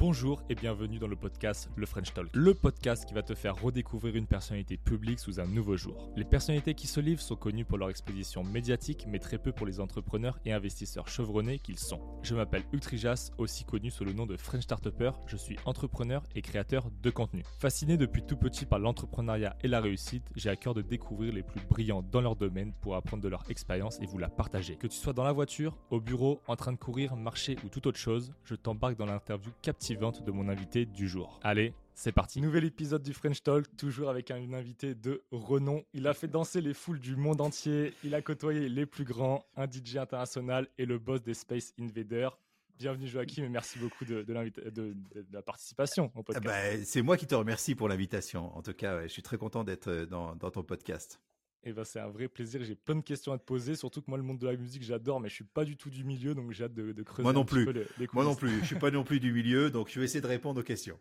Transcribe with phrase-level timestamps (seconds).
[0.00, 3.60] Bonjour et bienvenue dans le podcast Le French Talk, le podcast qui va te faire
[3.60, 6.10] redécouvrir une personnalité publique sous un nouveau jour.
[6.16, 9.66] Les personnalités qui se livrent sont connues pour leur exposition médiatique, mais très peu pour
[9.66, 12.00] les entrepreneurs et investisseurs chevronnés qu'ils sont.
[12.22, 15.10] Je m'appelle Hugues Trijas, aussi connu sous le nom de French Startupper.
[15.26, 17.44] Je suis entrepreneur et créateur de contenu.
[17.58, 21.42] Fasciné depuis tout petit par l'entrepreneuriat et la réussite, j'ai à cœur de découvrir les
[21.42, 24.76] plus brillants dans leur domaine pour apprendre de leur expérience et vous la partager.
[24.76, 27.86] Que tu sois dans la voiture, au bureau, en train de courir, marcher ou toute
[27.86, 31.40] autre chose, je t'embarque dans l'interview captivante de mon invité du jour.
[31.42, 32.40] Allez, c'est parti.
[32.40, 35.82] Nouvel épisode du French Talk, toujours avec un invité de renom.
[35.94, 37.92] Il a fait danser les foules du monde entier.
[38.04, 42.38] Il a côtoyé les plus grands, un DJ international et le boss des Space Invaders.
[42.78, 44.94] Bienvenue Joachim et merci beaucoup de, de,
[45.32, 46.46] la participation au podcast.
[46.46, 48.56] Bah, c'est moi qui te remercie pour l'invitation.
[48.56, 51.20] En tout cas, je suis très content d'être euh, dans, dans ton podcast.
[51.62, 52.64] Et eh ben, c'est un vrai plaisir.
[52.64, 54.82] J'ai plein de questions à te poser, surtout que moi, le monde de la musique,
[54.82, 57.22] j'adore, mais je suis pas du tout du milieu, donc j'ai hâte de, creuser.
[57.22, 57.68] Moi non plus.
[58.14, 58.60] moi non plus.
[58.60, 60.98] Je suis pas non plus du milieu, donc je vais essayer de répondre aux questions.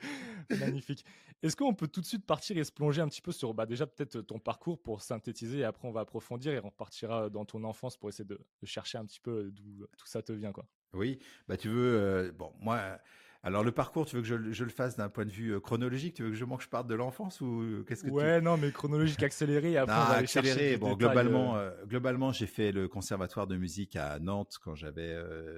[0.60, 1.04] Magnifique.
[1.42, 3.66] Est-ce qu'on peut tout de suite partir et se plonger un petit peu sur, bah,
[3.66, 7.44] déjà peut-être ton parcours pour synthétiser, et après on va approfondir et on repartira dans
[7.44, 10.66] ton enfance pour essayer de, chercher un petit peu d'où tout ça te vient, quoi?
[10.94, 12.98] Oui, bah tu veux, euh, bon, moi,
[13.44, 16.14] alors le parcours, tu veux que je, le fasse d'un point de vue euh, chronologique?
[16.14, 18.56] Tu veux que je manque, je parte de l'enfance ou euh, qu'est-ce que Ouais, non,
[18.56, 19.76] mais chronologique accéléré.
[19.76, 20.76] Après, non, accéléré.
[20.76, 21.70] Bon, globalement, euh.
[21.86, 25.16] globalement, j'ai fait le conservatoire de musique à Nantes quand j'avais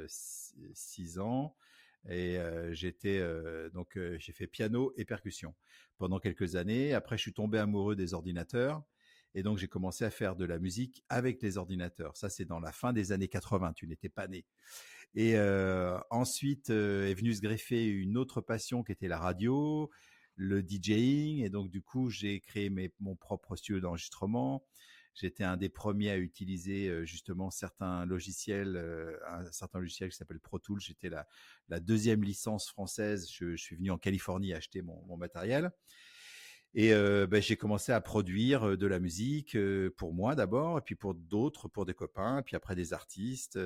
[0.09, 1.57] 6 ans
[2.09, 2.39] et
[2.73, 3.23] j'étais
[3.73, 5.55] donc j'ai fait piano et percussion
[5.97, 6.93] pendant quelques années.
[6.93, 8.83] Après, je suis tombé amoureux des ordinateurs.
[9.35, 12.17] Et donc, j'ai commencé à faire de la musique avec les ordinateurs.
[12.17, 13.75] Ça, c'est dans la fin des années 80.
[13.75, 14.45] Tu n'étais pas né.
[15.15, 19.91] Et euh, ensuite euh, est venue se greffer une autre passion qui était la radio,
[20.37, 21.45] le DJing.
[21.45, 24.65] Et donc, du coup, j'ai créé mon propre studio d'enregistrement.
[25.15, 28.77] J'étais un des premiers à utiliser euh, justement certains logiciels,
[29.27, 30.81] un certain logiciel qui s'appelle Pro Tools.
[30.81, 33.29] J'étais la, deuxième licence française.
[33.33, 35.73] Je, suis venu en Californie acheter mon matériel.
[36.73, 39.57] Et euh, ben, j'ai commencé à produire de la musique
[39.97, 43.59] pour moi d'abord, et puis pour d'autres, pour des copains, puis après des artistes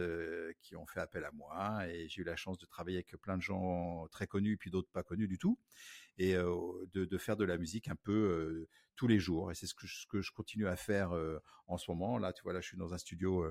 [0.63, 1.87] qui ont fait appel à moi.
[1.89, 4.89] Et j'ai eu la chance de travailler avec plein de gens très connus, puis d'autres
[4.91, 5.59] pas connus du tout,
[6.17, 8.67] et de, de, faire de la musique un peu
[8.97, 9.53] tous les jours.
[9.53, 11.13] Et c'est ce que, ce que je continue à faire
[11.67, 12.17] en ce moment.
[12.17, 13.45] Là, tu vois, là, je suis dans un studio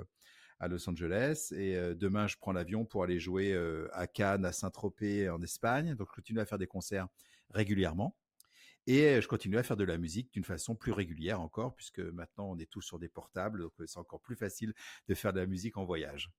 [0.60, 1.54] à Los Angeles.
[1.56, 3.56] Et demain, je prends l'avion pour aller jouer
[3.92, 5.94] à Cannes, à Saint-Tropez, en Espagne.
[5.94, 7.08] Donc, je continue à faire des concerts
[7.52, 8.16] régulièrement.
[8.88, 12.50] Et je continue à faire de la musique d'une façon plus régulière encore, puisque maintenant
[12.50, 14.74] on est tous sur des portables, donc c'est encore plus facile
[15.08, 16.32] de faire de la musique en voyage.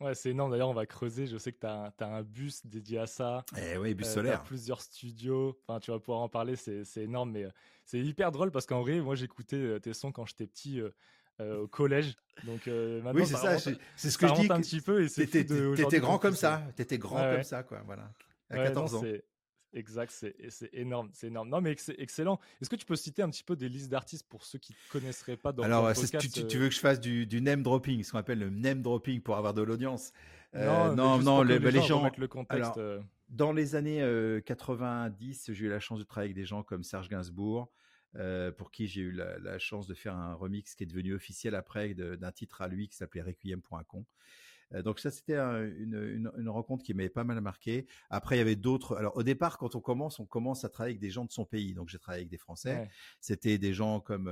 [0.00, 0.50] Ouais, c'est énorme.
[0.50, 1.26] D'ailleurs, on va creuser.
[1.26, 3.44] Je sais que tu as, un bus dédié à ça.
[3.56, 4.40] Eh oui, bus solaire.
[4.40, 5.56] As plusieurs studios.
[5.68, 6.56] Enfin, tu vas pouvoir en parler.
[6.56, 7.30] C'est énorme.
[7.30, 7.46] Mais
[7.84, 10.82] c'est hyper drôle parce qu'en vrai, moi, j'écoutais tes sons quand j'étais petit.
[11.40, 12.16] au collège.
[12.44, 14.46] Donc maintenant, oui, c'est ça, c'est ce que je dis.
[14.50, 16.66] un petit peu T'étais grand comme ça.
[16.74, 17.82] T'étais grand comme ça, quoi.
[17.86, 18.12] Voilà.
[18.50, 19.02] À 14 ans.
[19.74, 21.48] Exact, c'est énorme, c'est énorme.
[21.48, 22.38] Non, mais excellent.
[22.60, 24.92] Est-ce que tu peux citer un petit peu des listes d'artistes pour ceux qui ne
[24.92, 28.02] connaisseraient pas dans Alors, podcast, tu, tu, veux que je fasse du, du name dropping,
[28.02, 30.12] ce qu'on appelle le name dropping pour avoir de l'audience
[30.54, 32.10] euh, Non, non, les, les, gens.
[32.18, 32.76] le contexte.
[32.76, 33.00] Euh.
[33.30, 34.06] dans les années
[34.44, 37.70] 90, euh, j'ai eu la chance de travailler avec des gens comme Serge Gainsbourg,
[38.58, 41.54] pour qui j'ai eu la, la, chance de faire un remix qui est devenu officiel
[41.54, 44.04] après d'un titre à lui qui s'appelait Requiem pour un con.
[44.84, 47.86] Donc ça, c'était une, une, rencontre qui m'avait pas mal marqué.
[48.10, 48.96] Après, il y avait d'autres.
[48.96, 51.44] Alors au départ, quand on commence, on commence à travailler avec des gens de son
[51.44, 51.74] pays.
[51.74, 52.88] Donc j'ai travaillé avec des Français.
[53.20, 54.28] C'était des gens comme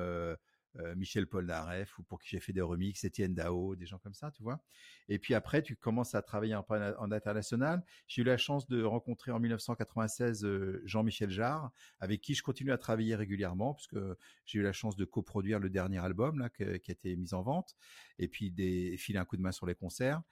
[0.78, 4.14] euh, Michel Polnareff ou pour qui j'ai fait des remixes, Étienne Dao, des gens comme
[4.14, 4.60] ça, tu vois.
[5.08, 7.82] Et puis après, tu commences à travailler en, en international.
[8.06, 12.72] J'ai eu la chance de rencontrer en 1996 euh, Jean-Michel Jarre, avec qui je continue
[12.72, 13.98] à travailler régulièrement, puisque
[14.46, 17.42] j'ai eu la chance de coproduire le dernier album là, qui a été mis en
[17.42, 17.74] vente,
[18.18, 20.22] et puis des, filer un coup de main sur les concerts.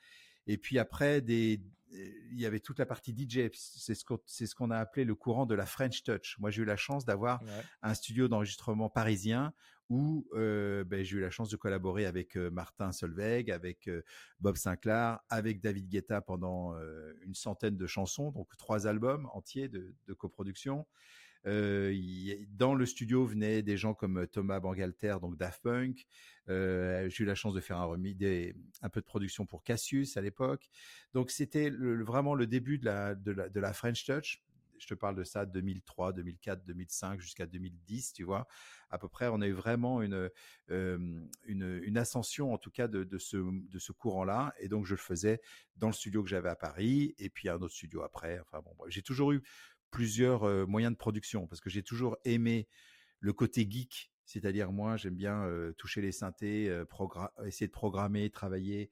[0.47, 1.61] Et puis après, des,
[1.93, 3.51] il y avait toute la partie DJ.
[3.53, 6.37] C'est ce qu'on ce qu'on a appelé le courant de la French Touch.
[6.39, 7.43] Moi, j'ai eu la chance d'avoir
[7.83, 9.53] un studio d'enregistrement parisien
[9.89, 13.89] où ben, j'ai eu la chance de collaborer avec Martin Solveig, avec
[14.41, 16.75] Bob Sinclair, avec David Guetta pendant
[17.23, 20.87] une centaine de chansons, donc trois albums entiers de, coproduction.
[21.45, 26.07] dans le studio venaient des gens comme Thomas Bangalter, donc Daft Punk.
[26.49, 30.69] j'ai eu la chance de faire un peu de production pour Cassius à l'époque.
[31.15, 34.43] Donc c'était vraiment le début de la French Touch
[34.79, 38.47] je te parle de ça 2003, 2004, 2005 jusqu'à 2010, tu vois.
[38.91, 40.31] À peu près, on a eu vraiment une
[40.69, 44.55] une, ascension en tout cas de, de ce courant-là.
[44.61, 45.41] Et donc je le faisais
[45.77, 48.41] dans le studio que j'avais à Paris et puis un autre studio après.
[48.41, 49.43] Enfin bon, j'ai toujours eu
[49.91, 52.69] plusieurs moyens de production parce que j'ai toujours aimé
[53.21, 54.13] le côté geek.
[54.25, 55.49] C'est-à-dire moi, j'aime bien
[55.79, 56.65] toucher les synthés,
[57.45, 58.91] essayer de programmer, travailler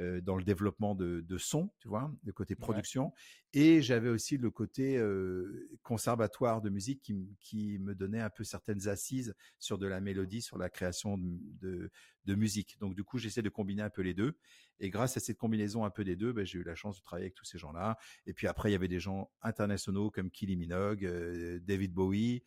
[0.00, 3.12] euh, dans le développement de, de, son, tu vois, le côté production.
[3.52, 8.42] Et j'avais aussi le côté euh, conservatoire de musique qui, qui, me donnait un peu
[8.42, 11.92] certaines assises sur de la mélodie, sur la création de,
[12.24, 12.76] de, musique.
[12.80, 14.36] Donc du coup, j'essaie de combiner un peu les deux.
[14.80, 17.02] Et grâce à cette combinaison un peu des deux, ben, j'ai eu la chance de
[17.04, 17.96] travailler avec tous ces gens-là.
[18.26, 22.42] Et puis après, il y avait des gens internationaux comme Kylie Minogue, euh, David Bowie.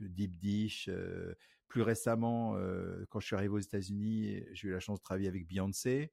[0.00, 0.88] Deep Dish,
[1.70, 5.28] plus récemment, euh, quand je suis arrivé aux États-Unis, j'ai eu la chance de travailler
[5.28, 6.12] avec Beyoncé.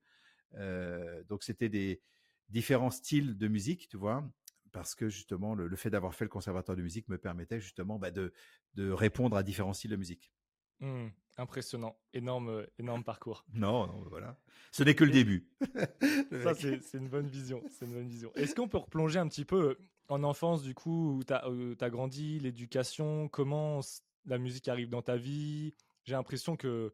[0.54, 2.00] Euh, donc c'était des
[2.48, 4.24] différents styles de musique, tu vois,
[4.72, 8.12] parce que justement le, fait d'avoir fait le conservatoire de musique me permettait justement bah,
[8.12, 8.32] de,
[8.76, 10.32] de répondre à différents styles de musique.
[10.80, 11.08] Mmh,
[11.38, 13.44] impressionnant, énorme, énorme parcours.
[13.54, 14.40] Non, non, voilà.
[14.72, 15.50] Ce n'est que le début.
[16.44, 17.64] ça, c'est une bonne vision.
[17.72, 18.32] C'est une bonne vision.
[18.36, 19.76] Est-ce qu'on peut replonger un petit peu
[20.08, 21.44] en enfance, du coup, où tu as,
[21.82, 23.82] as, grandi, l'éducation, comment
[24.28, 25.74] la musique arrive dans ta vie.
[26.04, 26.94] J'ai l'impression que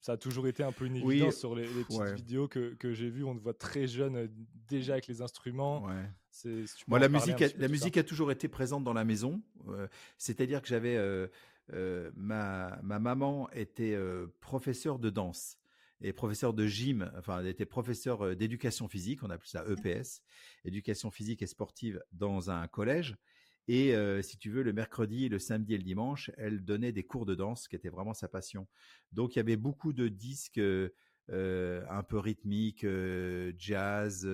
[0.00, 3.08] ça a toujours été un peu une évidence sur les, petites vidéos que, que j'ai
[3.08, 3.24] vues.
[3.24, 4.28] On te voit très jeune euh,
[4.68, 5.84] déjà avec les instruments.
[5.84, 6.56] Ouais.
[6.88, 9.40] Moi, la musique, a, la musique a toujours été présente dans la maison.
[9.68, 9.86] Euh,
[10.18, 11.28] c'est-à-dire que j'avais euh,
[12.16, 13.96] ma, ma maman était
[14.40, 15.58] professeure de danse
[16.00, 20.20] et professeur de gym, enfin, elle était professeur d'éducation physique, on appelle ça EPS,
[20.64, 23.16] éducation physique et sportive dans un collège.
[23.68, 27.26] Et si tu veux, le mercredi, le samedi et le dimanche, elle donnait des cours
[27.26, 28.66] de danse, qui était vraiment sa passion.
[29.12, 30.60] Donc il y avait beaucoup de disques
[31.28, 32.86] un peu rythmiques,
[33.56, 34.28] jazz,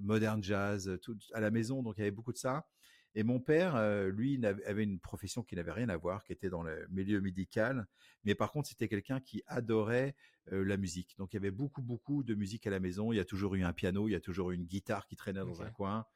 [0.00, 1.82] modern jazz, tout à la maison.
[1.82, 2.66] Donc il y avait beaucoup de ça.
[3.16, 3.76] Et mon père,
[4.08, 7.86] lui, avait une profession qui n'avait rien à voir, qui était dans le milieu médical.
[8.24, 10.14] Mais par contre, c'était quelqu'un qui adorait
[10.50, 11.14] la musique.
[11.18, 13.12] Donc il y avait beaucoup, beaucoup de musique à la maison.
[13.12, 15.16] Il y a toujours eu un piano, il y a toujours eu une guitare qui
[15.16, 16.06] traînait dans un coin.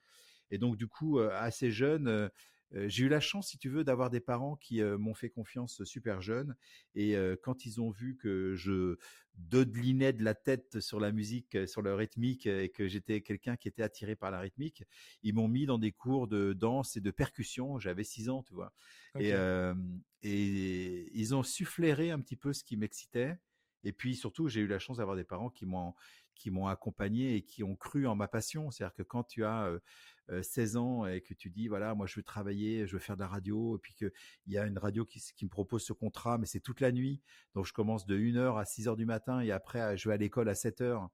[0.50, 2.30] Et donc, du coup, assez jeune,
[2.72, 6.20] j'ai eu la chance, si tu veux, d'avoir des parents qui m'ont fait confiance super
[6.20, 6.54] jeune.
[6.94, 8.96] Et quand ils ont vu que je
[9.34, 13.68] dodelinais de la tête sur la musique, sur le rythmique, et que j'étais quelqu'un qui
[13.68, 14.84] était attiré par la rythmique,
[15.22, 17.78] ils m'ont mis dans des cours de danse et de percussion.
[17.78, 18.74] J'avais six ans, tu vois.
[19.18, 19.32] Et,
[20.22, 23.38] et ils ont sufflairé un petit peu ce qui m'excitait.
[23.84, 25.94] Et puis surtout, j'ai eu la chance d'avoir des parents qui m'ont
[26.38, 28.70] qui m'ont accompagné et qui ont cru en ma passion.
[28.70, 29.70] C'est-à-dire que quand tu as
[30.42, 33.22] 16 ans et que tu dis voilà moi je veux travailler, je veux faire de
[33.22, 34.12] la radio et puis qu'il
[34.46, 37.22] y a une radio qui, me propose ce contrat mais c'est toute la nuit
[37.54, 40.48] donc je commence de 1h à 6h du matin et après je vais à l'école
[40.48, 41.08] à 7h.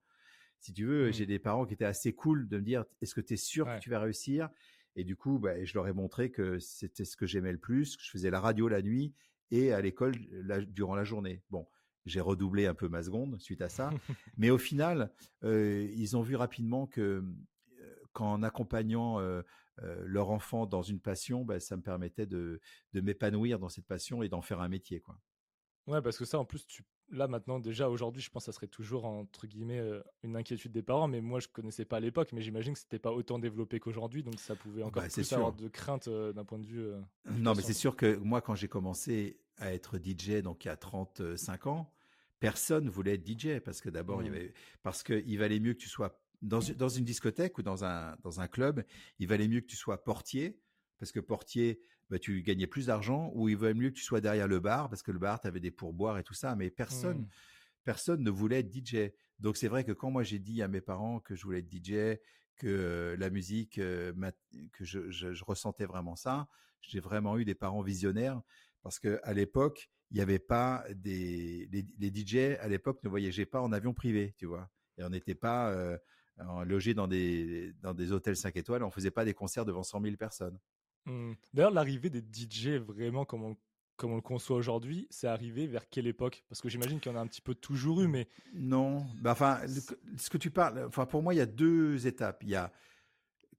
[0.60, 1.28] Si tu veux, j'ai mmh.
[1.28, 3.78] des parents qui étaient assez cool de me dire est-ce que tu es sûr que
[3.80, 4.48] tu vas réussir?
[4.96, 7.96] Et du coup bah, je leur ai montré que c'était ce que j'aimais le plus,
[7.96, 9.14] que je faisais la radio la nuit
[9.50, 10.14] et à l'école
[10.68, 11.42] durant la journée.
[11.50, 11.66] Bon,
[12.06, 13.90] j'ai redoublé un peu ma seconde suite à ça.
[14.36, 15.12] Mais au final,
[15.42, 17.24] ils ont vu rapidement que
[18.12, 19.18] qu'en accompagnant
[19.78, 22.60] leur enfant dans une passion, bah, ça me permettait de,
[22.92, 25.00] de m'épanouir dans cette passion et d'en faire un métier.
[25.00, 25.18] Quoi.
[25.86, 28.56] Ouais, parce que ça, en plus, tu, là maintenant, déjà aujourd'hui, je pense que ça
[28.56, 29.82] serait toujours entre guillemets
[30.22, 31.08] une inquiétude des parents.
[31.08, 34.22] Mais moi, je connaissais pas à l'époque, mais j'imagine que c'était pas autant développé qu'aujourd'hui,
[34.22, 36.86] donc ça pouvait encore bah, plus avoir de crainte d'un point de vue.
[37.30, 40.70] non, mais c'est sûr que moi, quand j'ai commencé à être DJ, donc il y
[40.70, 41.90] a 35 ans,
[42.40, 44.34] personne voulait être DJ parce que d'abord, il y mmh.
[44.34, 48.16] avait, parce qu'il valait mieux que tu sois dans, dans une discothèque ou dans un,
[48.22, 48.84] dans un club,
[49.18, 50.60] il valait mieux que tu sois portier,
[50.98, 51.80] parce que portier,
[52.14, 54.88] bah, tu gagnais plus d'argent, ou il valait mieux que tu sois derrière le bar,
[54.88, 57.28] parce que le bar, tu avais des pourboires et tout ça, mais personne, mmh.
[57.82, 59.10] personne ne voulait être DJ.
[59.40, 61.68] Donc c'est vrai que quand moi j'ai dit à mes parents que je voulais être
[61.68, 62.20] DJ,
[62.54, 64.14] que la musique, que
[64.84, 66.46] je, je, ressentais vraiment ça,
[66.82, 68.40] j'ai vraiment eu des parents visionnaires,
[68.84, 73.08] parce que à l'époque, il n'y avait pas des les, les DJ à l'époque ne
[73.08, 75.98] voyageaient pas en avion privé, tu vois, et on n'était pas euh,
[76.64, 80.00] logé dans des, dans des hôtels 5 étoiles, on faisait pas des concerts devant 100
[80.00, 80.60] 000 personnes.
[81.06, 81.32] Mmh.
[81.52, 83.56] D'ailleurs, l'arrivée des DJ, vraiment comme on,
[83.96, 86.44] comme on le conçoit aujourd'hui, c'est arrivé vers quelle époque?
[86.48, 88.28] Parce que j'imagine qu'il y en a un petit peu toujours eu, mais...
[88.52, 89.60] Non, bah, enfin,
[90.16, 92.42] ce que tu parles, enfin, pour moi, il y a deux étapes.
[92.42, 92.72] Il y a,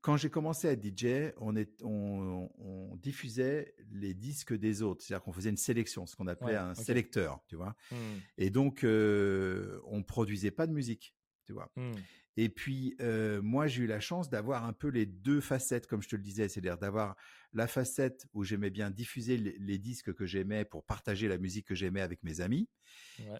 [0.01, 5.03] quand j'ai commencé à être DJ, on, est, on, on, diffusait les disques des autres,
[5.03, 7.75] c'est-à-dire qu'on faisait une sélection, ce qu'on appelait un sélecteur, tu vois?
[7.91, 7.95] Mmh.
[8.37, 11.71] Et donc, euh, on produisait pas de musique, tu vois?
[11.75, 11.93] Mmh.
[12.37, 12.95] Et puis,
[13.41, 16.21] moi, j'ai eu la chance d'avoir un peu les deux facettes, comme je te le
[16.21, 17.15] disais, c'est-à-dire d'avoir
[17.53, 21.75] la facette où j'aimais bien diffuser les, disques que j'aimais pour partager la musique que
[21.75, 22.67] j'aimais avec mes amis.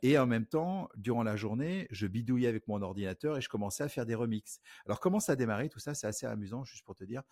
[0.02, 3.84] Et en même temps, durant la journée, je bidouillais avec mon ordinateur et je commençais
[3.84, 4.60] à faire des remixes.
[4.86, 5.94] Alors, comment ça a démarré tout ça?
[5.94, 7.24] C'est assez amusant, juste pour te dire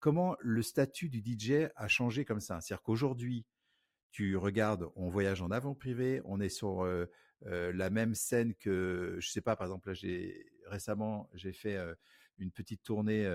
[0.00, 2.60] comment le statut du DJ a changé comme ça?
[2.60, 3.44] C'est-à-dire qu'aujourd'hui,
[4.10, 6.84] tu regardes, on voyage en avant privé, on est sur
[7.42, 11.78] la même scène que, je sais pas, par exemple, là, j'ai récemment, j'ai fait
[12.38, 13.28] une petite tournée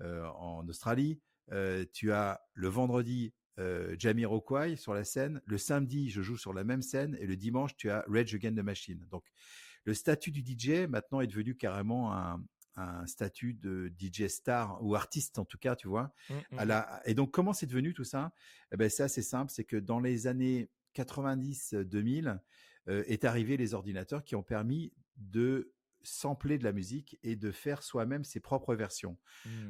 [0.00, 1.20] en Australie.
[1.92, 3.32] tu as le vendredi
[3.98, 7.76] Jamiroquai sur la scène, le samedi je joue sur la même scène et le dimanche
[7.76, 9.06] tu as Rage Against the Machine.
[9.10, 9.24] Donc
[9.84, 12.42] le statut du DJ maintenant est devenu carrément un,
[12.76, 16.12] un statut de DJ star ou artiste en tout cas, tu vois.
[16.28, 16.82] Mmh, mmh, mmh.
[17.04, 18.32] Et donc comment c'est devenu tout ça?
[18.72, 22.38] Eh ben, C'est assez simple, c'est que dans les années 90-2000
[22.88, 25.72] euh, est arrivé les ordinateurs qui ont permis de
[26.04, 29.18] sampler de la musique et de faire soi-même ses propres versions.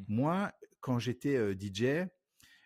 [0.08, 2.08] Moi, quand j'étais euh, DJ,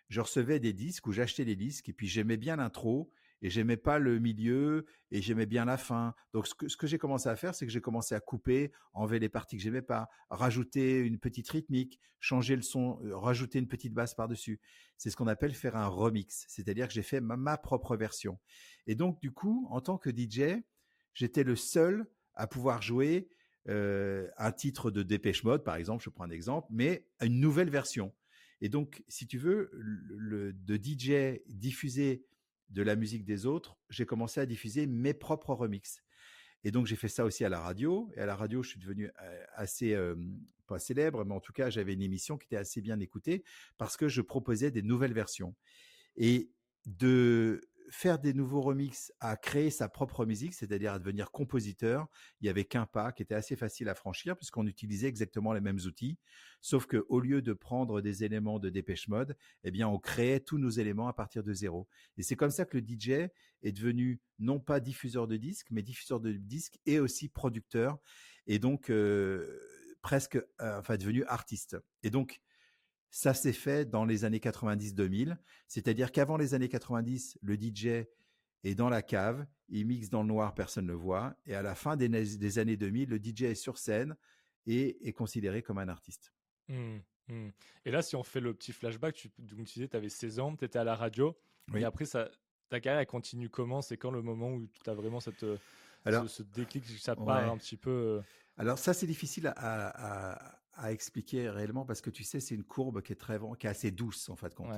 [0.08, 3.76] je recevais des disques ou j'achetais des disques et puis j'aimais bien l'intro et j'aimais
[3.76, 6.14] pas le milieu et j'aimais bien la fin.
[6.32, 8.72] Donc ce que, ce que j'ai commencé à faire, c'est que j'ai commencé à couper,
[8.92, 13.68] enlever les parties que j'aimais pas, rajouter une petite rythmique, changer le son, rajouter une
[13.68, 14.60] petite basse par-dessus.
[14.96, 18.38] C'est ce qu'on appelle faire un remix, c'est-à-dire que j'ai fait ma, propre version.
[18.86, 20.62] Et donc du coup, en tant que DJ,
[21.14, 23.28] j'étais le seul à pouvoir jouer
[23.68, 27.70] euh, un titre de Dépêche Mode, par exemple, je prends un exemple, mais une nouvelle
[27.70, 28.12] version.
[28.60, 32.24] Et donc, si tu veux, de DJ diffuser
[32.70, 36.02] de la musique des autres, j'ai commencé à diffuser mes propres remixes.
[36.64, 38.10] Et donc j'ai fait ça aussi à la radio.
[38.16, 40.16] Et à la radio, je suis devenu euh, assez euh,
[40.66, 43.44] pas célèbre, mais en tout cas, j'avais une émission qui était assez bien écoutée
[43.78, 45.54] parce que je proposais des nouvelles versions.
[46.16, 46.50] Et
[46.86, 52.06] de faire des nouveaux remixes, à créer sa propre musique, c'est-à-dire à devenir compositeur,
[52.40, 55.60] il y avait qu'un pas qui était assez facile à franchir puisqu'on utilisait exactement les
[55.60, 56.18] mêmes outils,
[56.60, 60.40] sauf que au lieu de prendre des éléments de Dépêche Mode, eh bien on créait
[60.40, 61.88] tous nos éléments à partir de zéro.
[62.16, 63.30] Et c'est comme ça que le DJ
[63.62, 67.98] est devenu non pas diffuseur de disques, mais diffuseur de disques et aussi producteur,
[68.46, 69.60] et donc euh,
[70.02, 71.76] presque, euh, enfin devenu artiste.
[72.02, 72.40] Et donc
[73.10, 75.36] ça s'est fait dans les années 90-2000,
[75.68, 78.06] c'est-à-dire qu'avant les années 90, le DJ
[78.64, 81.62] est dans la cave, il mixe dans le noir, personne ne le voit, et à
[81.62, 84.16] la fin des, années 2000, le DJ est sur scène
[84.66, 86.32] et est considéré comme un artiste.
[86.68, 86.98] Mmh,
[87.28, 87.48] mmh.
[87.84, 90.56] Et là, si on fait le petit flashback, tu, tu disais, tu avais 16 ans,
[90.56, 91.36] tu étais à la radio,
[91.74, 92.28] et après, ça,
[92.68, 93.82] ta carrière elle continue comment?
[93.82, 95.44] C'est quand le moment où tu as vraiment cette,
[96.04, 98.22] Alors, ce, déclic, ça part un petit peu euh?
[98.58, 103.02] Alors ça, c'est difficile à, à expliquer réellement parce que tu sais, c'est une courbe
[103.02, 104.72] qui est très, qui est assez douce en fait compte.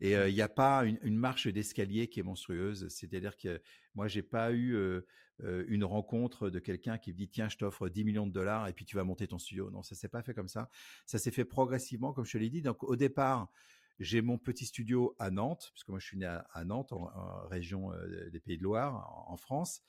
[0.00, 2.88] Et euh, il n'y a pas une, marche d'escalier qui est monstrueuse.
[2.88, 3.60] C'est-à-dire que
[3.94, 5.06] moi, j'ai pas eu euh,
[5.42, 8.68] euh, une rencontre de quelqu'un qui me dit tiens, je t'offre 10 millions de dollars
[8.68, 9.70] et puis tu vas monter ton studio.
[9.70, 10.70] Non, ça s'est pas fait comme ça.
[11.06, 12.62] Ça s'est fait progressivement, comme je te l'ai dit.
[12.62, 13.50] Donc au départ,
[14.00, 17.92] j'ai mon petit studio à Nantes, puisque moi je suis né à, Nantes, en, région
[18.32, 19.82] des Pays de Loire, en France.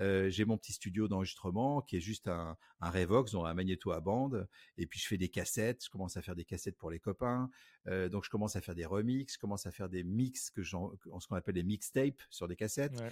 [0.00, 3.92] Euh, j'ai mon petit studio d'enregistrement qui est juste un, un Revox, donc un magnéto
[3.92, 4.48] à bande.
[4.78, 5.84] Et puis je fais des cassettes.
[5.84, 7.50] Je commence à faire des cassettes pour les copains.
[7.88, 9.34] Euh, donc je commence à faire des remixes.
[9.34, 13.02] Je commence à faire des mix que ce qu'on appelle des mixtapes sur des cassettes.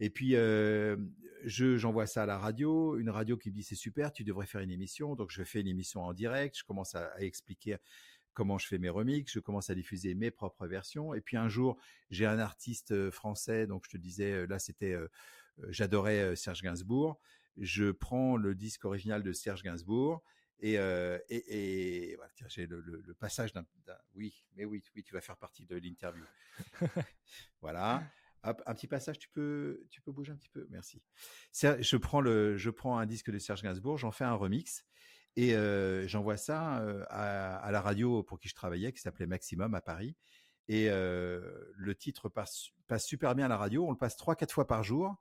[0.00, 0.96] Et puis euh,
[1.44, 4.46] je j'envoie ça à la radio, une radio qui me dit c'est super, tu devrais
[4.46, 5.16] faire une émission.
[5.16, 6.56] Donc je fais une émission en direct.
[6.58, 7.78] Je commence à, à expliquer
[8.34, 11.12] comment je fais mes remixes, je commence à diffuser mes propres versions.
[11.14, 11.76] Et puis un jour,
[12.10, 14.96] j'ai un artiste français, donc je te disais, là c'était
[15.68, 17.18] j'adorais Serge Gainsbourg.
[17.56, 20.22] Je prends le disque original de Serge Gainsbourg
[20.60, 23.64] et, euh, et, voilà, j'ai le, le, passage d'un,
[24.14, 26.24] oui, mais oui, oui, tu vas faire partie de l'interview.
[27.60, 28.02] voilà.
[28.42, 31.00] un petit passage, tu peux, tu peux bouger un petit peu, merci.
[31.52, 34.84] Je prends le, je prends un disque de Serge Gainsbourg, j'en fais un remix
[35.36, 35.54] et
[36.08, 40.16] j'envoie ça à, à, la radio pour qui je travaillais, qui s'appelait Maximum à Paris.
[40.66, 43.86] Et le titre passe, passe super bien à la radio.
[43.86, 45.14] On le passe trois, quatre fois par jour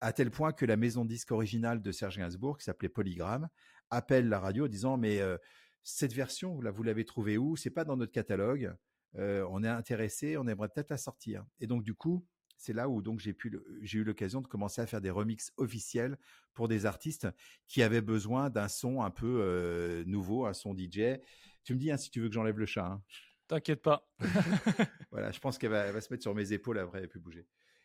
[0.00, 3.48] à tel point que la maison disque originale de Serge Gainsbourg, qui s'appelait Polygram,
[3.90, 5.38] appelle la radio en disant mais euh,
[5.82, 7.56] cette version, là, vous l'avez trouvée où?
[7.56, 8.74] C'est pas dans notre catalogue.
[9.16, 11.44] Euh, on est intéressé, on aimerait peut-être la sortir.
[11.60, 12.26] Et donc du coup,
[12.58, 15.52] c'est là où donc j'ai pu j'ai eu l'occasion de commencer à faire des remixes
[15.56, 16.18] officiels
[16.54, 17.28] pour des artistes
[17.68, 21.18] qui avaient besoin d'un son un peu euh, nouveau, un son DJ.
[21.64, 22.86] Tu me dis hein, si tu veux que j'enlève le chat.
[22.86, 23.02] Hein.
[23.46, 24.06] T'inquiète pas.
[25.10, 27.44] voilà, je pense qu'elle va, va, se mettre sur mes épaules après, elle ne plus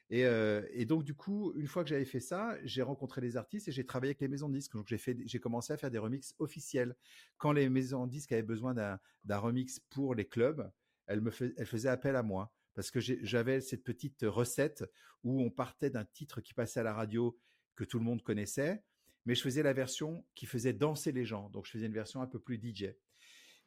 [0.09, 3.71] et, donc du coup, une fois que j'avais fait ça, j'ai rencontré les artistes et
[3.71, 4.73] j'ai travaillé avec les maisons de disques.
[4.73, 6.95] Donc j'ai commencé à faire des remixes officiels.
[7.37, 10.69] Quand les maisons de disques avaient besoin d'un remix pour les clubs,
[11.07, 14.83] elles me elles faisaient appel à moi parce que j'avais cette petite recette
[15.23, 17.37] où on partait d'un titre qui passait à la radio
[17.75, 18.83] que tout le monde connaissait,
[19.25, 21.49] mais je faisais la version qui faisait danser les gens.
[21.49, 22.93] Donc je faisais une version un peu plus DJ.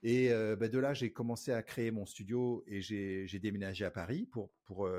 [0.02, 4.28] Et bah, de là, j'ai commencé à créer mon studio et j'ai déménagé à Paris
[4.30, 4.50] pour,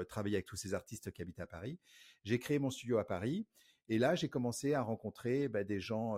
[0.10, 1.80] travailler avec tous ces artistes qui habitent à Paris.
[2.24, 3.46] J'ai créé mon studio à Paris.
[3.90, 6.18] Et là, j'ai commencé à rencontrer bah, des gens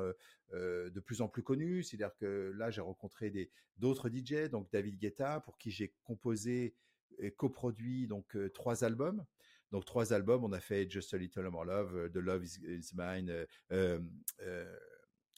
[0.54, 1.84] de plus en plus connus.
[1.84, 6.74] C'est-à-dire que là, j'ai rencontré d'autres DJ, donc David Guetta, pour qui j'ai composé
[7.20, 9.24] et coproduit donc trois albums.
[9.72, 13.46] Donc trois albums, on a fait Just a Little More Love, The Love Is, Mine,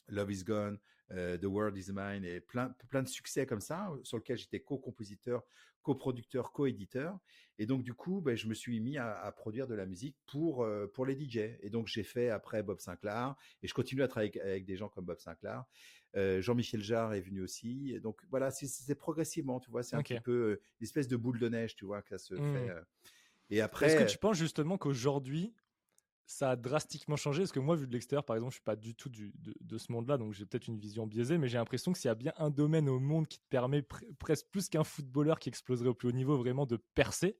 [0.08, 0.78] Love Is Gone,
[1.10, 5.42] The World Is Mine et plein, plein de succès comme ça, sur lequel j'étais co-compositeur,
[5.82, 7.18] coproducteur, co-éditeur.
[7.58, 10.66] Et donc, du coup, ben, je me suis mis à, produire de la musique pour,
[10.94, 11.58] pour les DJ.
[11.60, 14.88] Et donc, j'ai fait après Bob Sinclair et je continue à travailler avec, des gens
[14.88, 15.64] comme Bob Sinclair.
[16.14, 17.98] Jean-Michel Jarre est venu aussi.
[18.00, 21.48] donc, voilà, c'est progressivement, tu vois, c'est un petit peu une espèce de boule de
[21.48, 22.54] neige, tu vois, que ça se mmh.
[22.54, 22.74] fait.
[23.50, 23.86] et après.
[23.86, 25.54] Est-ce que tu penses justement qu'aujourd'hui,
[26.26, 28.76] ça a drastiquement changé parce que moi, vu de l'extérieur, par exemple, je suis pas
[28.76, 31.98] du tout de, ce monde-là, donc j'ai peut-être une vision biaisée, mais j'ai l'impression que
[31.98, 33.82] s'il y a bien un domaine au monde qui te permet
[34.18, 37.36] presque plus qu'un footballeur qui exploserait au plus haut niveau vraiment de percer,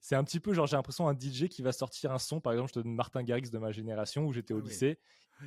[0.00, 2.52] c'est un petit peu genre j'ai l'impression un DJ qui va sortir un son, par
[2.52, 4.98] exemple, je te donne Martin Garrix de ma génération où j'étais au ah lycée,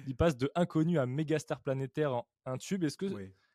[0.07, 2.83] il passe de inconnu à méga star planétaire en un tube.
[2.83, 3.07] Est-ce que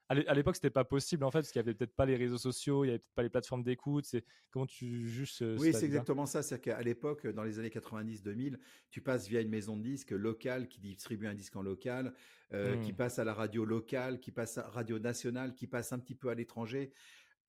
[0.09, 2.38] à l'époque, c'était pas possible en fait, parce qu'il y avait peut-être pas les réseaux
[2.38, 4.07] sociaux, il y avait peut-être pas les plateformes d'écoute.
[4.07, 6.43] C'est comment tu juges ce, Oui, c'est exactement ça.
[6.43, 8.59] C'est-à-dire qu'à l'époque, dans les années 90-2000,
[8.91, 12.15] tu passes via une maison de disques locale qui distribue un disque en local,
[12.55, 12.97] euh, qui mmh.
[12.97, 16.31] passe à la radio locale, qui passe à radio nationale, qui passe un petit peu
[16.31, 16.93] à l'étranger.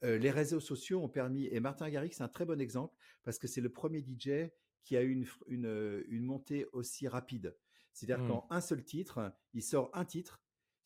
[0.03, 3.39] Euh, les réseaux sociaux ont permis, et Martin Garrix, c'est un très bon exemple, parce
[3.39, 4.49] que c'est le premier DJ
[4.83, 7.55] qui a eu une, une, une montée aussi rapide.
[7.93, 8.27] C'est-à-dire mmh.
[8.27, 10.41] qu'en un seul titre, il sort un titre,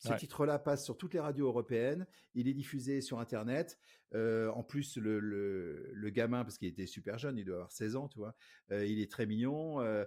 [0.08, 2.06] ce titre-là passe sur toutes les radios européennes.
[2.34, 3.78] Il est diffusé sur Internet.
[4.14, 7.96] Euh, en plus, le, le, gamin, parce qu'il était super jeune, il doit avoir 16
[7.96, 8.36] ans, tu vois,
[8.70, 9.80] euh, il est très mignon.
[9.80, 10.04] Euh,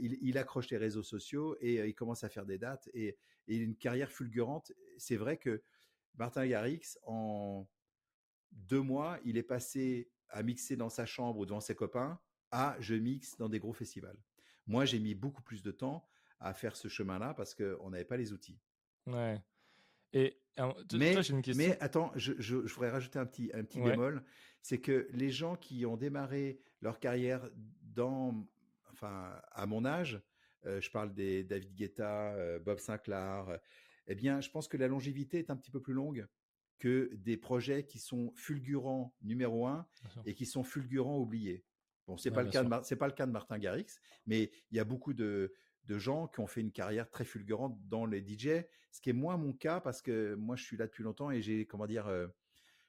[0.00, 3.16] il, il, accroche les réseaux sociaux et il commence à faire des dates et,
[3.48, 4.72] a une carrière fulgurante.
[4.96, 5.62] C'est vrai que
[6.14, 7.68] Martin Garrix, en
[8.52, 12.20] deux mois, il est passé à mixer dans sa chambre ou devant ses copains
[12.52, 14.18] à je mixe dans des gros festivals.
[14.66, 16.08] Moi, j'ai mis beaucoup plus de temps
[16.38, 18.58] à faire ce chemin-là parce qu'on n'avait pas les outils.
[19.06, 19.42] Ouais.
[20.12, 20.36] Et
[20.92, 21.54] mais, une question.
[21.56, 24.22] mais attends, je, je, voudrais rajouter un petit, un petit bémol.
[24.62, 27.48] C'est que les gens qui ont démarré leur carrière
[27.82, 28.46] dans,
[28.92, 30.20] enfin, à mon âge,
[30.66, 33.56] euh, je parle des David Guetta, euh, Bob Sinclair, euh,
[34.06, 36.26] eh bien, je pense que la longévité est un petit peu plus longue
[36.78, 39.86] que des projets qui sont fulgurants numéro un
[40.24, 41.64] et qui sont fulgurants oubliés.
[42.06, 43.86] Bon, c'est pas le cas c'est pas le cas de Martin Garrix,
[44.26, 45.52] mais il y a beaucoup de
[45.90, 49.14] de gens qui ont fait une carrière très fulgurante dans les DJ, ce qui est
[49.14, 52.06] moins mon cas parce que moi je suis là depuis longtemps et j'ai comment dire,
[52.06, 52.28] euh,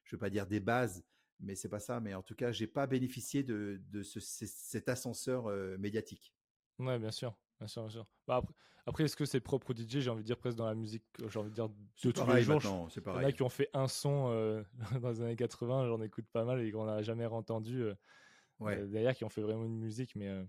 [0.03, 1.03] je veux pas dire des bases,
[1.39, 5.77] mais c'est pas ça, mais en tout cas j'ai pas bénéficié de, cet ascenseur euh,
[5.79, 6.35] médiatique.
[6.77, 8.05] Ouais, bien sûr, bien sûr, bien sûr.
[8.27, 8.43] Bah,
[8.85, 11.03] après, est-ce que c'est propre au DJ J'ai envie de dire presque dans la musique,
[11.27, 12.87] j'ai envie de dire de tous les jours.
[12.91, 13.21] C'est pareil.
[13.21, 14.61] Il y en a qui ont fait un son euh,
[15.01, 17.83] dans les années 80, j'en écoute pas mal et qu'on n'a jamais entendu.
[18.59, 18.85] Ouais.
[18.87, 20.45] D'ailleurs, qui ont fait vraiment une musique, mais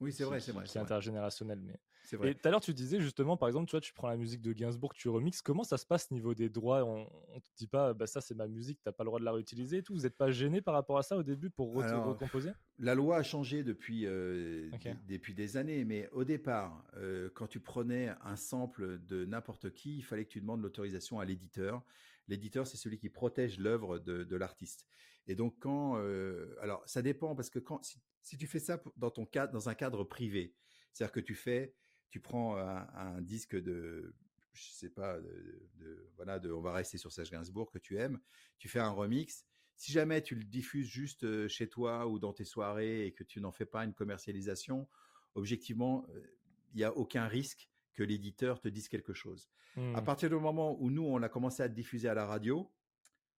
[0.00, 0.66] oui, c'est vrai, c'est vrai.
[0.66, 1.78] C'est intergénérationnel, mais.
[2.12, 2.30] Vrai.
[2.30, 4.42] Et tout à l'heure, tu disais justement, par exemple, tu vois, tu prends la musique
[4.42, 5.42] de Gainsbourg, tu remixes.
[5.42, 6.84] Comment ça se passe niveau des droits?
[6.84, 9.24] On, ne te dit pas, bah ça c'est ma musique, t'as pas le droit de
[9.24, 9.94] la réutiliser et tout.
[9.94, 12.50] Vous n'êtes pas gêné par rapport à ça au début pour recomposer?
[12.78, 14.70] La loi a changé depuis euh,
[15.08, 19.96] depuis des années, mais au départ, euh, quand tu prenais un sample de n'importe qui,
[19.96, 21.82] il fallait que tu demandes l'autorisation à l'éditeur.
[22.28, 24.86] L'éditeur, c'est celui qui protège l'œuvre de, l'artiste.
[25.28, 27.80] Et donc quand, euh, alors ça dépend parce que quand
[28.22, 30.54] si tu fais ça dans ton cadre, dans un cadre privé,
[30.92, 31.74] c'est-à-dire que tu fais,
[32.10, 34.14] tu prends un, disque de,
[34.52, 38.20] je sais pas, de, voilà, de, on va rester sur Serge Gainsbourg que tu aimes,
[38.58, 39.46] tu fais un remix.
[39.76, 43.24] Si jamais tu le diffuses juste euh, chez toi ou dans tes soirées et que
[43.24, 44.88] tu n'en fais pas une commercialisation,
[45.34, 46.26] objectivement, euh,
[46.72, 49.50] il n'y a aucun risque que l'éditeur te dise quelque chose.
[49.76, 50.04] À mmh.
[50.04, 52.72] partir du moment où nous, on a commencé à diffuser à la radio,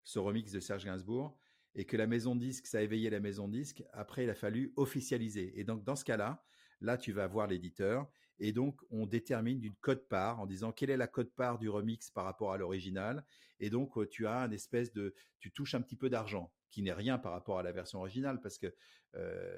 [0.04, 1.36] ce remix de Serge Gainsbourg,
[1.74, 4.74] et que la maison disque, ça a éveillé la maison disque, après, il a fallu
[4.76, 5.60] officialiser.
[5.60, 6.44] Et donc, dans ce cas-là,
[6.82, 8.08] là, tu vas voir l'éditeur
[8.40, 11.70] et donc, on détermine d'une code part en disant quelle est la code part du
[11.70, 13.26] remix par rapport à l'original.
[13.60, 16.84] Et donc, euh, tu as un espèce de, tu touches un petit peu d'argent, qui
[16.84, 18.74] n'est rien par rapport à la version originale, parce que
[19.16, 19.58] euh,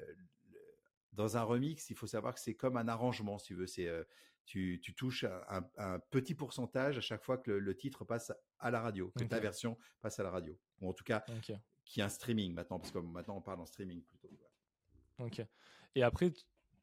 [1.12, 3.66] dans un remix, il faut savoir que c'est comme un arrangement, si tu veux.
[3.66, 4.04] C'est, euh,
[4.46, 9.12] tu, touches un, petit pourcentage à chaque fois que le, titre passe à la radio,
[9.16, 11.24] que ta version passe à la radio, ou en tout cas
[11.84, 14.28] qui est un streaming maintenant, parce que maintenant on parle en streaming plutôt.
[15.18, 15.44] Ok.
[15.94, 16.32] Et après,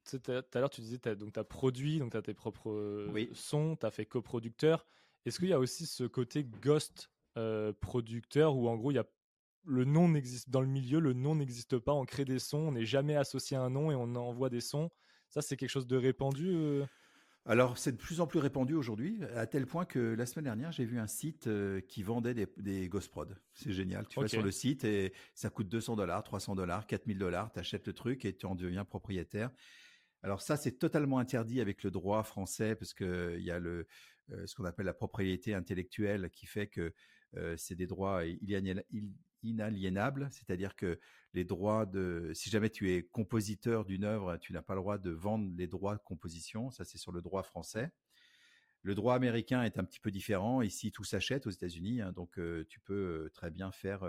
[0.10, 3.76] tout à l'heure tu disais, tu as, produit, donc tu as tes propres euh, sons,
[3.80, 4.86] tu as fait coproducteur.
[5.26, 9.00] Est-ce qu'il y a aussi ce côté ghost euh, producteur où en gros il y
[9.00, 9.06] a
[9.66, 12.72] le nom n'existe dans le milieu, le nom n'existe pas, on crée des sons, on
[12.72, 14.90] n'est jamais associé à un nom et on envoie des sons?
[15.30, 16.86] Ça c'est quelque chose de répandu euh?
[17.50, 20.74] Alors, c'est de plus en plus répandu aujourd'hui, à tel point que la semaine dernière,
[20.74, 23.38] j'ai vu un site euh, qui vendait des, des Ghost Prod.
[23.54, 24.06] C'est génial.
[24.10, 27.50] Tu vas sur le site et ça coûte 200 dollars, 300 dollars, 4000 dollars.
[27.54, 29.50] Tu achètes le truc et tu en deviens propriétaire.
[30.28, 33.88] Alors ça, c'est totalement interdit avec le droit français parce que il y a le
[34.34, 36.94] euh, ce qu'on appelle la propriété intellectuelle qui fait que
[37.38, 38.24] euh, c'est des droits
[39.42, 41.00] inaliénables, c'est-à-dire que
[41.34, 44.98] les droits de, si jamais tu es compositeur d'une œuvre, tu n'as pas le droit
[44.98, 47.90] de vendre les droits de composition, ça c'est sur le droit français.
[48.82, 50.62] Le droit américain est un petit peu différent.
[50.62, 52.38] Ici, tout s'achète aux États-Unis, hein, donc
[52.68, 54.04] tu peux très bien faire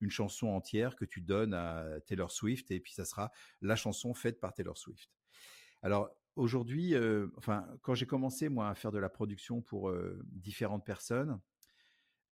[0.00, 4.14] une chanson entière que tu donnes à Taylor Swift et puis ça sera la chanson
[4.14, 5.10] faite par Taylor Swift.
[5.82, 6.94] Alors aujourd'hui,
[7.36, 9.92] enfin, quand j'ai commencé moi à faire de la production pour
[10.24, 11.40] différentes personnes,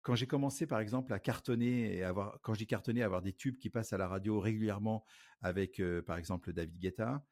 [0.02, 3.58] quand j'ai commencé par exemple à cartonner et avoir, quand j'ai cartonné, avoir des tubes
[3.58, 5.04] qui passent à la radio régulièrement
[5.40, 7.24] avec par exemple David Guetta,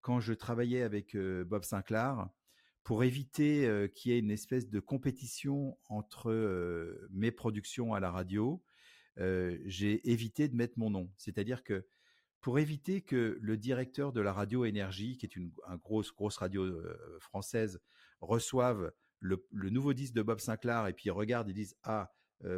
[0.00, 2.28] quand je travaillais avec Bob Sinclair,
[2.84, 6.32] pour éviter qu'il y ait une espèce de compétition entre
[7.10, 8.62] mes productions à la radio,
[9.16, 11.10] j'ai évité de mettre mon nom.
[11.16, 11.86] C'est-à-dire que
[12.40, 15.50] pour éviter que le directeur de la radio Énergie, qui est une,
[15.82, 16.80] grosse, grosse radio
[17.20, 17.80] française,
[18.20, 22.12] reçoive le, nouveau disque de Bob Sinclair et puis regarde et disent ah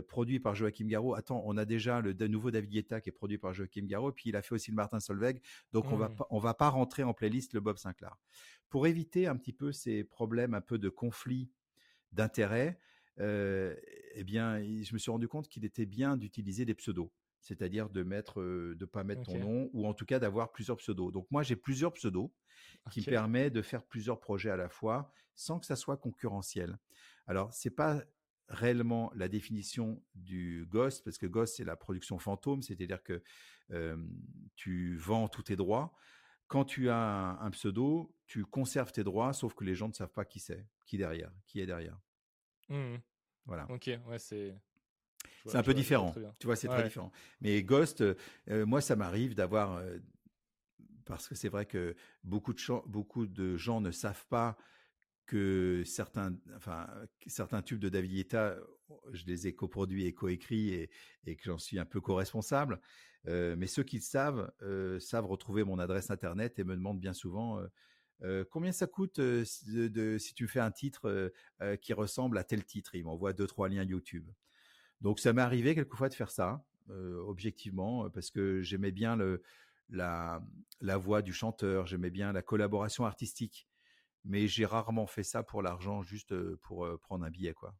[0.08, 1.14] produit par Joachim Garraud.
[1.14, 4.28] Attends, on a déjà le nouveau David Guetta qui est produit par Joachim Garraud, puis
[4.28, 5.40] il a fait aussi le Martin Solveig,
[5.72, 6.24] donc on va mmh.
[6.28, 8.16] on va pas rentrer en playlist le Bob Sinclair.
[8.68, 11.50] Pour éviter un petit peu ces problèmes, un peu de conflit
[12.12, 12.78] d'intérêts,
[13.18, 18.02] eh bien, je me suis rendu compte qu'il était bien d'utiliser des pseudos, c'est-à-dire de
[18.02, 21.12] mettre, de pas mettre ton nom, ou en tout cas d'avoir plusieurs pseudos.
[21.12, 22.30] Donc moi, j'ai plusieurs pseudos
[22.90, 26.78] qui me permettent de faire plusieurs projets à la fois, sans que ça soit concurrentiel.
[27.26, 28.02] Alors, c'est pas
[28.48, 33.22] réellement la définition du ghost, parce que ghost, c'est la production fantôme, c'est-à-dire que
[34.56, 35.94] tu vends tous tes droits.
[36.48, 40.12] Quand tu as un, pseudo, tu conserves tes droits, sauf que les gens ne savent
[40.12, 41.96] pas qui c'est, qui derrière, qui est derrière.
[42.68, 42.96] Mmh
[43.46, 43.66] voilà.
[43.70, 44.54] Ok, ouais, c'est.
[45.46, 46.14] C'est un peu différent.
[46.38, 47.10] Tu vois, c'est très différent.
[47.40, 48.04] Mais Ghost,
[48.48, 49.82] moi, ça m'arrive d'avoir,
[51.04, 54.56] parce que c'est vrai que beaucoup de, beaucoup de gens ne savent pas
[55.26, 56.88] que certains, enfin,
[57.26, 58.56] certains tubes de David Guetta,
[59.12, 60.90] je les ai coproduits et coécrits et,
[61.24, 62.80] et que j'en suis un peu co-responsable.
[63.28, 66.98] Euh, mais ceux qui le savent euh, savent retrouver mon adresse internet et me demandent
[66.98, 67.60] bien souvent
[68.22, 69.44] euh, combien ça coûte de,
[70.18, 71.32] si tu fais un titre
[71.80, 72.94] qui ressemble à tel titre?
[72.94, 74.28] Ils m'envoient deux trois liens YouTube.
[75.00, 79.18] Donc ça m'est arrivé quelquefois de faire ça, objectivement, parce que j'aimais bien
[79.88, 80.40] la
[80.98, 83.66] voix du chanteur, j'aimais bien la collaboration artistique
[84.24, 87.74] mais j'ai rarement fait ça pour l'argent, juste pour prendre un billet, quoi.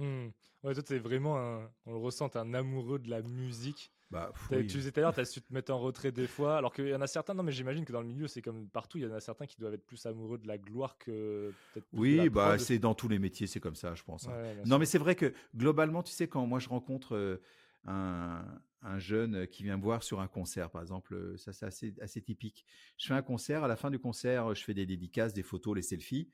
[0.00, 0.32] Mmh.
[0.62, 3.90] Ouais, toi, es vraiment, on le ressent, un amoureux de la musique.
[4.10, 6.56] Bah, Tu disais tout à l'heure, tu as su te mettre en retrait des fois,
[6.56, 8.68] alors qu'il y en a certains, non, mais j'imagine que dans le milieu, c'est comme
[8.68, 11.52] partout, il y en a certains qui doivent être plus amoureux de la gloire que
[11.72, 11.86] peut-être.
[11.92, 14.26] Oui, bah, c'est dans tous les métiers, c'est comme ça, je pense.
[14.26, 14.32] Hein.
[14.66, 17.40] non, mais c'est vrai que globalement, tu sais, quand moi je rencontre
[17.86, 18.44] un,
[18.82, 21.38] un jeune qui vient me voir sur un concert, par exemple.
[21.38, 22.66] Ça, c'est assez, assez typique.
[22.98, 25.76] Je fais un concert, à la fin du concert, je fais des dédicaces, des photos,
[25.76, 26.28] les selfies.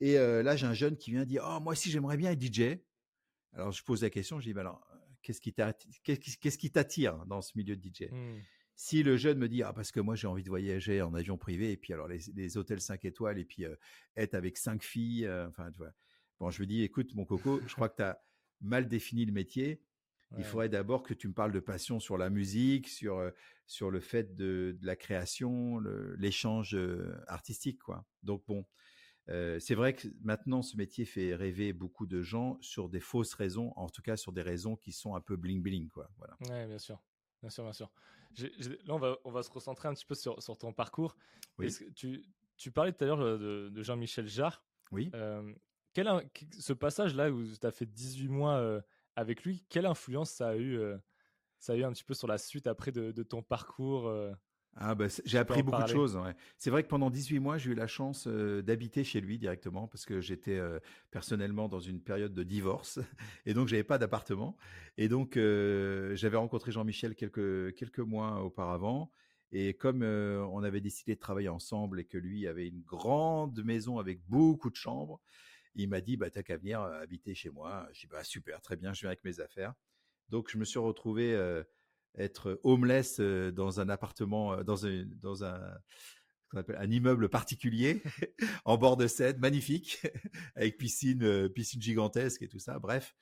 [0.00, 2.80] Et là, j'ai un jeune qui vient dire, oh, moi aussi, j'aimerais bien être DJ.
[3.54, 4.86] Alors, je pose la question, je dis, bah, alors,
[5.22, 8.40] qu'est-ce qui t'attire dans ce milieu de DJ mmh.
[8.76, 11.38] Si le jeune me dit, ah, parce que moi, j'ai envie de voyager en avion
[11.38, 13.64] privé, et puis alors, les, hôtels 5 étoiles, et puis
[14.16, 15.92] être avec cinq filles, enfin, tu vois.
[16.40, 18.20] Bon, je lui dis, écoute, mon coco, je crois que tu as
[18.60, 19.80] mal défini le métier
[20.38, 23.30] il faudrait d'abord que tu me parles de passion sur la musique, sur, euh,
[23.66, 25.80] sur le fait de, de la création,
[26.18, 28.06] l'échange euh, artistique, quoi.
[28.22, 28.64] Donc bon,
[29.28, 33.34] euh, c'est vrai que maintenant ce métier fait rêver beaucoup de gens sur des fausses
[33.34, 36.10] raisons, en tout cas sur des raisons qui sont un peu bling bling, quoi.
[36.18, 36.36] Voilà.
[36.48, 37.00] Ouais, bien sûr,
[37.40, 37.90] bien sûr, bien sûr.
[38.38, 41.16] là, on va, on va se recentrer un petit peu sur, sur ton parcours.
[41.58, 41.74] Oui.
[41.94, 42.24] tu,
[42.56, 44.64] tu parlais tout à l'heure de, de Jean-Michel Jarre.
[44.92, 45.10] Oui.
[45.92, 46.08] quel,
[46.58, 48.82] ce passage-là où tu as fait 18 mois
[49.16, 50.96] avec lui, quelle influence ça a eu, euh,
[51.58, 54.32] ça a eu un petit peu sur la suite après de, ton parcours euh,
[54.76, 56.18] ah bah, j'ai appris beaucoup de choses.
[56.58, 59.86] C'est vrai que pendant 18 mois, j'ai eu la chance euh, d'habiter chez lui directement
[59.86, 60.60] parce que j'étais
[61.10, 62.98] personnellement dans une période de divorce
[63.46, 64.56] et donc j'avais pas d'appartement.
[64.96, 69.10] Et donc j'avais rencontré Jean-Michel quelques quelques mois auparavant.
[69.52, 73.98] Et comme on avait décidé de travailler ensemble et que lui avait une grande maison
[73.98, 75.20] avec beaucoup de chambres,
[75.76, 77.88] il m'a dit, bah, t'as qu'à venir habiter chez moi.
[77.92, 79.74] J'ai dit, bah, super, très bien, je viens avec mes affaires.
[80.28, 81.36] Donc, je me suis retrouvé
[82.16, 85.60] être homeless dans un appartement, dans un, dans un,
[86.52, 88.02] un immeuble particulier,
[88.64, 90.00] en bord de Seine, magnifique,
[90.54, 92.78] avec piscine, piscine gigantesque et tout ça.
[92.78, 93.14] Bref.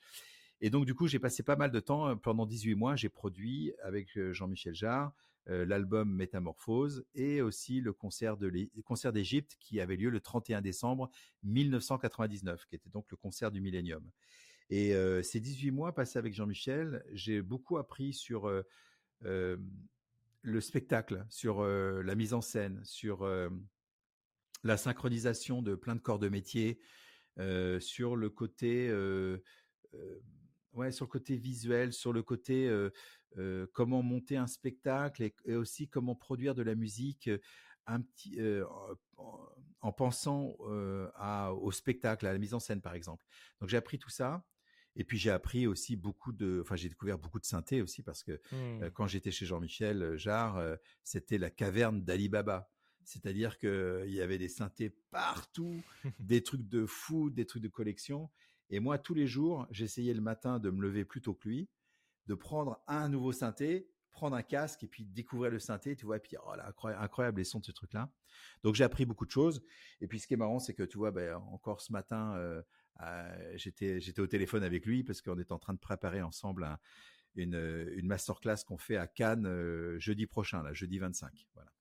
[0.61, 3.73] Et donc, du coup, j'ai passé pas mal de temps, pendant 18 mois, j'ai produit
[3.83, 5.11] avec Jean-Michel Jarre,
[5.47, 8.37] l'album Métamorphose et aussi le concert
[8.85, 11.09] concert d'Égypte qui avait lieu le 31 décembre
[11.43, 14.09] 1999, qui était donc le concert du Millennium.
[14.75, 18.51] Et euh, ces 18 mois passés avec Jean-Michel, j'ai beaucoup appris sur
[19.21, 23.29] le spectacle, sur la mise en scène, sur
[24.63, 26.79] la synchronisation de plein de corps de métier,
[27.79, 28.91] sur le côté
[30.71, 32.67] ouais, sur le côté visuel, sur le côté
[33.73, 37.29] comment monter un spectacle et, aussi comment produire de la musique
[37.85, 37.99] en
[39.91, 43.23] pensant au spectacle, à la mise en scène, par exemple.
[43.61, 44.43] Donc j'ai appris tout ça.
[44.95, 48.23] Et puis j'ai appris aussi beaucoup de, enfin j'ai découvert beaucoup de synthé aussi parce
[48.23, 48.91] que mmh.
[48.93, 52.69] quand j'étais chez Jean-Michel Jarre, c'était la caverne d'Ali Baba.
[53.05, 55.81] C'est-à-dire qu'il y avait des synthés partout,
[56.19, 58.29] des trucs de fou, des trucs de collection.
[58.69, 61.69] Et moi, tous les jours, j'essayais le matin de me lever plus tôt que lui,
[62.27, 66.17] de prendre un nouveau synthé, prendre un casque et puis découvrir le synthé, tu vois,
[66.17, 68.11] et puis oh là, incroyable, les sons de ce truc-là.
[68.63, 69.63] Donc j'ai appris beaucoup de choses.
[70.01, 72.61] Et puis ce qui est marrant, c'est que tu vois, ben, encore ce matin, euh,
[72.61, 72.63] euh,
[73.55, 76.77] j'étais j'étais au téléphone avec lui parce qu'on est en train de préparer ensemble
[77.35, 81.47] une, une masterclass qu'on fait à Cannes euh, jeudi prochain, là, jeudi 25.
[81.53, 81.71] Voilà.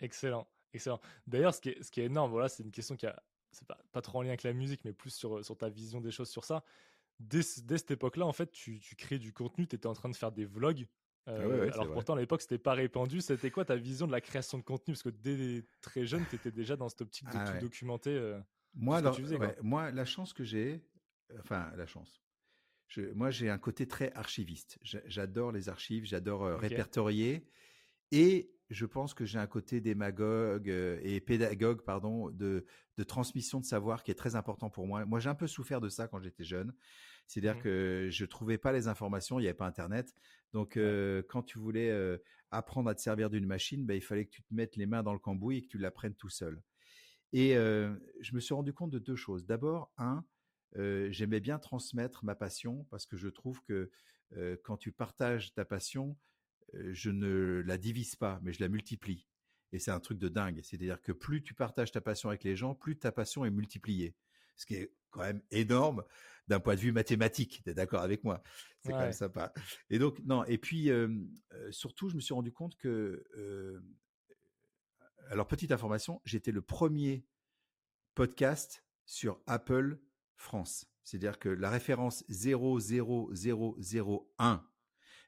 [0.00, 1.00] Excellent, excellent.
[1.26, 3.66] D'ailleurs, ce qui est, ce qui est énorme, voilà, c'est une question qui a c'est
[3.66, 6.10] pas, pas trop en lien avec la musique, mais plus sur, sur ta vision des
[6.10, 6.62] choses sur ça.
[7.20, 10.10] Dès, dès cette époque-là, en fait, tu, tu crées du contenu, tu étais en train
[10.10, 10.86] de faire des vlogs.
[11.26, 13.20] Ah euh, alors pourtant, à l'époque, c'était pas répandu.
[13.20, 14.92] C'était quoi ta vision de la création de contenu?
[14.92, 18.10] Parce que dès très jeune, tu étais déjà dans cette optique de ah tout documenter.
[18.10, 18.38] Euh,
[18.76, 19.00] moi,
[19.62, 20.84] moi, la chance que j'ai,
[21.40, 22.22] enfin, la chance.
[22.88, 24.78] Je, moi, j'ai un côté très archiviste.
[24.82, 27.48] J'adore les archives, j'adore euh, répertorier.
[28.12, 32.64] Et je pense que j'ai un côté démagogue et pédagogue, pardon, de,
[32.96, 35.04] de transmission de savoir qui est très important pour moi.
[35.04, 36.72] Moi, j'ai un peu souffert de ça quand j'étais jeune.
[37.26, 37.62] C'est-à-dire mmh.
[37.62, 40.14] que je trouvais pas les informations, il n'y avait pas Internet.
[40.52, 40.78] Donc,
[41.28, 42.18] quand tu voulais
[42.50, 45.02] apprendre à te servir d'une machine, bah, il fallait que tu te mettes les mains
[45.02, 46.62] dans le cambouis et que tu l'apprennes tout seul.
[47.32, 49.46] Et je me suis rendu compte de deux choses.
[49.46, 50.24] D'abord, un,
[50.74, 53.90] j'aimais bien transmettre ma passion parce que je trouve que
[54.62, 56.16] quand tu partages ta passion,
[56.72, 59.26] je ne la divise pas, mais je la multiplie.
[59.72, 60.60] Et c'est un truc de dingue.
[60.62, 64.14] C'est-à-dire que plus tu partages ta passion avec les gens, plus ta passion est multipliée.
[64.56, 66.04] Ce qui est quand même énorme
[66.48, 67.62] d'un point de vue mathématique.
[67.64, 68.42] Tu es d'accord avec moi?
[68.82, 69.52] C'est quand même sympa.
[69.90, 70.90] Et donc, non, et puis,
[71.70, 73.24] surtout, je me suis rendu compte que,
[75.30, 77.26] alors, petite information, j'étais le premier
[78.14, 79.98] podcast sur Apple
[80.36, 80.86] France.
[81.02, 84.66] C'est-à-dire que la référence 00001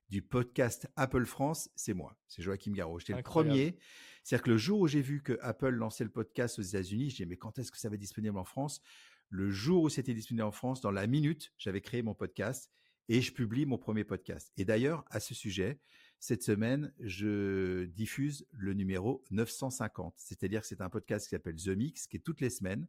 [0.08, 2.98] du podcast Apple France, c'est moi, c'est Joachim Garraud.
[2.98, 3.78] J'étais le premier.
[4.24, 7.24] C'est-à-dire que le jour où j'ai vu que Apple lançait le podcast aux États-Unis, j'ai
[7.24, 8.80] dit mais quand est-ce que ça va être disponible en France?
[9.28, 12.70] Le jour où c'était disponible en France, dans la minute, j'avais créé mon podcast
[13.08, 14.52] et je publie mon premier podcast.
[14.56, 15.80] Et d'ailleurs, à ce sujet,
[16.20, 20.14] cette semaine, je diffuse le numéro 950.
[20.16, 22.87] C'est-à-dire que c'est un podcast qui s'appelle The Mix, qui est toutes les semaines,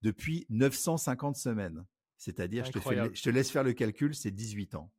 [0.00, 1.84] depuis 950 semaines.
[2.16, 4.92] C'est-à-dire, je, je te laisse faire le calcul, c'est 18 ans.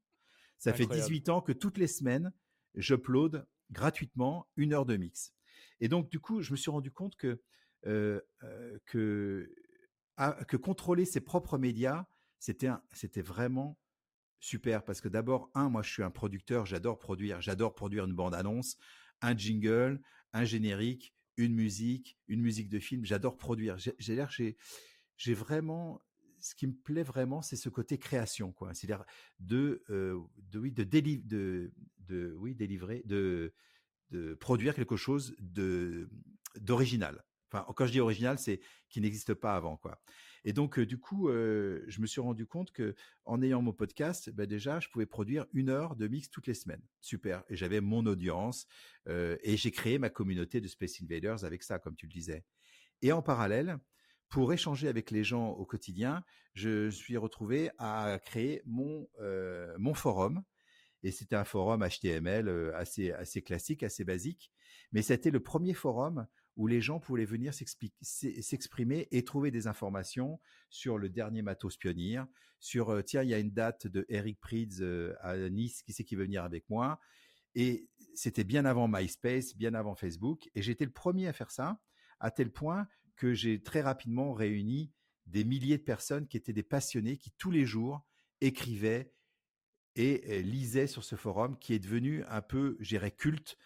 [0.58, 2.32] Ça fait 18 ans que toutes les semaines,
[2.76, 5.34] j'upload gratuitement une heure de mix.
[5.80, 7.42] Et donc, du coup, je me suis rendu compte que,
[7.86, 9.54] euh, euh, que,
[10.18, 12.06] ah, que contrôler ses propres médias,
[12.40, 13.78] c'était, c'était vraiment
[14.44, 14.84] super.
[14.84, 18.78] Parce que d'abord, un, moi, je suis un producteur, j'adore produire, j'adore produire une bande-annonce,
[19.22, 20.02] un jingle,
[20.34, 23.06] un générique, une musique, une musique de film.
[23.06, 23.78] J'adore produire.
[23.78, 24.58] J'ai l'air, j'ai,
[25.18, 26.02] j'ai vraiment
[26.40, 28.74] ce qui me plaît vraiment, c'est ce côté création, quoi.
[28.74, 29.06] C'est-à-dire
[29.40, 30.20] de, euh,
[30.56, 33.54] oui, de, de, de, oui, délivrer, de,
[34.10, 35.38] de produire quelque chose
[36.60, 37.24] d'original.
[37.50, 40.02] Enfin, quand je dis original, c'est qui n'existe pas avant, quoi.
[40.46, 44.46] Et donc, du coup, je me suis rendu compte que en ayant mon podcast, ben
[44.46, 46.82] déjà, je pouvais produire une heure de mix toutes les semaines.
[47.00, 47.44] Super.
[47.50, 48.68] Et j'avais mon audience
[49.08, 52.44] et j'ai créé ma communauté de Space Invaders avec ça, comme tu le disais.
[53.02, 53.78] Et en parallèle,
[54.30, 59.08] pour échanger avec les gens au quotidien, je suis retrouvé à créer mon,
[59.94, 60.44] forum.
[61.04, 64.52] Et c'était un forum HTML assez classique, assez basique.
[64.92, 70.40] Mais c'était le premier forum où les gens pouvaient venir s'exprimer et trouver des informations
[70.70, 72.22] sur le dernier matos pionnier,
[72.60, 74.84] sur euh, tiens, il y a une date de Eric Prydz
[75.20, 77.00] à Nice, qui c'est qui veut venir avec moi
[77.56, 80.50] Et c'était bien avant MySpace, bien avant Facebook.
[80.56, 81.80] Et j'étais le premier à faire ça,
[82.20, 84.92] à tel point que j'ai très rapidement réuni
[85.26, 88.06] des milliers de personnes qui étaient des passionnés, qui tous les jours
[88.42, 89.12] écrivaient
[89.96, 93.58] et lisaient sur ce forum, qui est devenu un peu, j'irais, culte,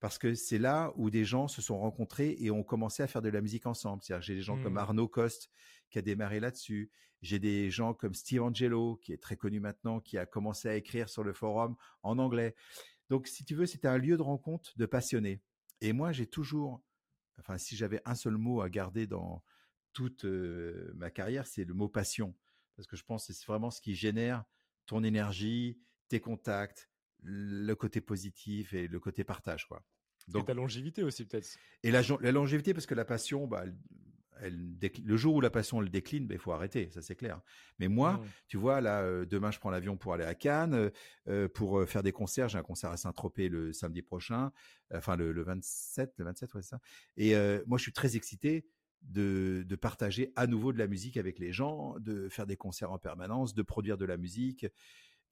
[0.00, 3.22] parce que c'est là où des gens se sont rencontrés et ont commencé à faire
[3.22, 4.02] de la musique ensemble.
[4.02, 4.78] C'est-à-dire, j'ai des gens comme mmh.
[4.78, 5.50] Arnaud Coste
[5.90, 6.90] qui a démarré là-dessus.
[7.22, 10.74] J'ai des gens comme Steve Angelo, qui est très connu maintenant, qui a commencé à
[10.74, 12.54] écrire sur le forum en anglais.
[13.10, 15.42] Donc, si tu veux, c'était un lieu de rencontre de passionnés.
[15.82, 16.82] Et moi, j'ai toujours
[17.40, 19.42] enfin, si j'avais un seul mot à garder dans
[19.92, 22.34] toute ma carrière, c'est le mot passion.
[22.76, 24.44] Parce que je pense que c'est vraiment ce qui génère
[24.86, 26.89] ton énergie, tes contacts,
[27.22, 29.82] le côté positif et le côté partage, quoi.
[30.28, 31.48] Donc, et ta longévité aussi, peut-être.
[31.82, 33.64] Et la, la, longévité, parce que la passion, bah,
[34.48, 37.40] le jour où la passion elle décline, ben, il faut arrêter, ça c'est clair.
[37.78, 38.24] Mais moi, mmh.
[38.48, 40.90] tu vois, là, euh, demain je prends l'avion pour aller à Cannes, euh,
[41.28, 42.48] euh, pour faire des concerts.
[42.48, 44.52] J'ai un concert à Saint-Tropez le samedi prochain,
[44.94, 46.80] enfin le, 27, le 27, ouais, ça.
[47.16, 47.34] Et
[47.66, 48.66] moi, je suis très excité
[49.02, 52.92] de, de, partager à nouveau de la musique avec les gens, de faire des concerts
[52.92, 54.66] en permanence, de produire de la musique.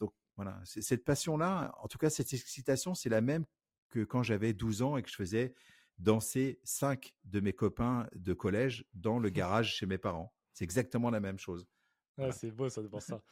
[0.01, 3.45] Donc voilà, cette passion-là, en tout cas cette excitation, c'est la même
[3.91, 5.55] que quand j'avais 12 ans et que je faisais
[5.99, 10.33] danser cinq de mes copains de collège dans le garage chez mes parents.
[10.53, 11.67] C'est exactement la même chose.
[12.33, 13.23] C'est beau, ça, pour ça.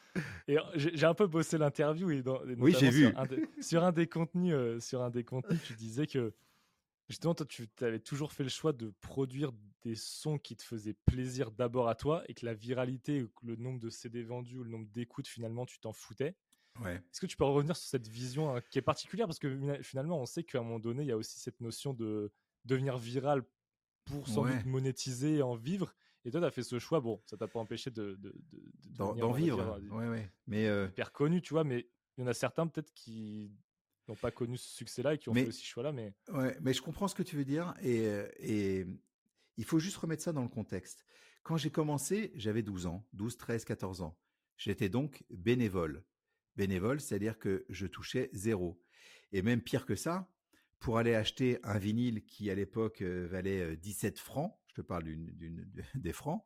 [0.47, 2.23] Et j'ai un peu bossé l'interview et,
[2.57, 3.13] oui, j'ai vu
[3.61, 6.33] sur un, des contenus, euh, sur un des contenus, tu disais que
[7.09, 9.53] justement, toi, tu avais toujours fait le choix de produire
[9.83, 13.81] des sons qui te faisaient plaisir d'abord à toi et que la viralité, le nombre
[13.81, 16.37] de CD vendus ou le nombre d'écoutes, finalement, tu t'en foutais.
[16.83, 16.95] Ouais.
[16.95, 19.27] Est-ce que tu peux revenir sur cette vision hein, qui est particulière?
[19.27, 21.95] Parce que finalement, on sait qu'à un moment donné, il y a aussi cette notion
[21.95, 22.33] de
[22.65, 23.43] devenir viral
[24.05, 25.95] pour sans doute monétiser et en vivre.
[26.25, 27.01] Et toi, tu as fait ce choix.
[27.01, 28.19] Bon, ça t'a pas empêché de,
[28.91, 29.81] d'en vivre.
[29.91, 30.31] ouais, ouais.
[30.47, 30.89] Mais euh...
[30.89, 31.65] hyper connu, tu vois.
[31.65, 33.53] Mais il y en a certains peut-être qui
[34.09, 35.93] n'ont pas connu ce succès-là et qui ont fait aussi ce choix-là.
[35.93, 38.87] Mais ouais, mais je comprends ce que tu veux dire et, euh, et
[39.57, 41.05] il faut juste remettre ça dans le contexte.
[41.43, 44.17] Quand j'ai commencé, j'avais 12 ans, 12, 13, 14 ans.
[44.57, 46.03] J'étais donc bénévole.
[46.57, 48.81] Bénévole, c'est-à-dire que je touchais zéro.
[49.33, 50.29] Et même pire que ça,
[50.79, 54.81] pour aller acheter un vinyle qui à l'époque euh, valait 17 euh, francs, je te
[54.83, 56.43] parle d'une, des francs,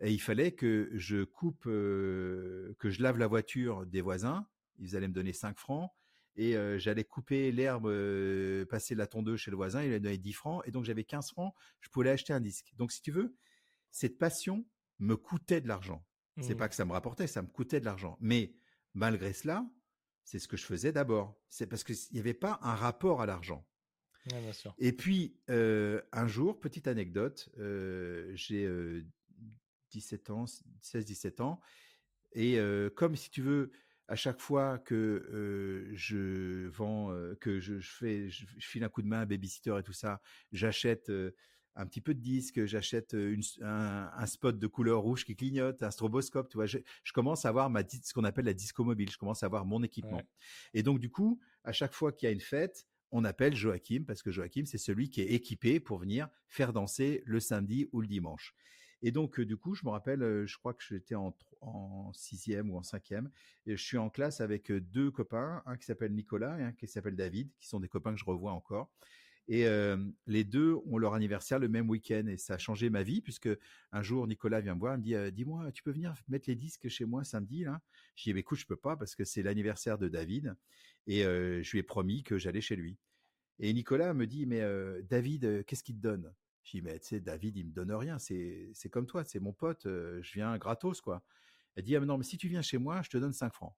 [0.00, 4.46] et il fallait que je coupe, euh, que je lave la voiture des voisins,
[4.78, 5.90] ils allaient me donner 5 francs,
[6.36, 7.92] et j'allais couper l'herbe,
[8.66, 11.02] passer la tondeuse chez le voisin, il allait me donner 10 francs, et donc j'avais
[11.02, 12.72] 15 francs, je pouvais acheter un disque.
[12.76, 13.34] Donc si tu veux,
[13.90, 14.64] cette passion
[15.00, 16.06] me coûtait de l'argent.
[16.40, 16.58] C'est mmh.
[16.58, 18.16] pas que ça me rapportait, ça me coûtait de l'argent.
[18.20, 18.54] Mais
[18.98, 19.64] malgré cela,
[20.24, 21.40] c'est ce que je faisais d'abord.
[21.48, 23.66] C'est parce qu'il n'y avait pas un rapport à l'argent.
[24.78, 28.68] Et puis, euh, un jour, petite anecdote, euh, j'ai
[29.92, 30.44] 17 euh, ans,
[30.82, 31.60] 16-17 ans,
[32.32, 32.58] et
[32.94, 33.70] comme si tu veux,
[34.06, 39.06] à chaque fois que je vends, que je, fais, je, je, file un coup de
[39.06, 40.20] main à babysitter et tout ça,
[40.52, 41.10] j'achète
[41.78, 43.16] un petit peu de disques, j'achète
[43.62, 46.66] un, spot de couleur rouge qui clignote, un stroboscope, tu vois.
[46.66, 46.78] Je,
[47.14, 49.10] commence à avoir ma ce qu'on appelle la disco mobile.
[49.10, 50.20] Je commence à avoir mon équipement.
[50.74, 54.04] Et donc du coup, à chaque fois qu'il y a une fête, on appelle Joachim
[54.06, 58.00] parce que Joachim c'est celui qui est équipé pour venir faire danser le samedi ou
[58.00, 58.54] le dimanche.
[59.00, 62.12] Et donc, euh, du coup, je me rappelle, euh, je crois que j'étais en, en
[62.12, 63.30] sixième ou en cinquième,
[63.64, 66.88] et je suis en classe avec deux copains, un qui s'appelle Nicolas et un qui
[66.88, 68.90] s'appelle David, qui sont des copains que je revois encore.
[69.50, 69.66] Et
[70.26, 73.48] les deux ont leur anniversaire le même week-end et ça a changé ma vie puisque
[73.92, 76.54] un jour Nicolas vient me voir, il me dit dis-moi tu peux venir mettre les
[76.54, 77.80] disques chez moi samedi là?
[78.14, 80.54] Je dis bah, écoute je peux pas parce que c'est l'anniversaire de David
[81.06, 82.98] et je lui ai promis que j'allais chez lui.
[83.58, 84.62] Et Nicolas me dit mais
[85.04, 86.30] David qu'est-ce qu'il te donne?
[86.62, 89.54] Je dis mais tu sais David il me donne rien c'est comme toi c'est mon
[89.54, 91.24] pote je viens gratos quoi.
[91.74, 93.74] Elle dit ah, non mais si tu viens chez moi je te donne 5 francs.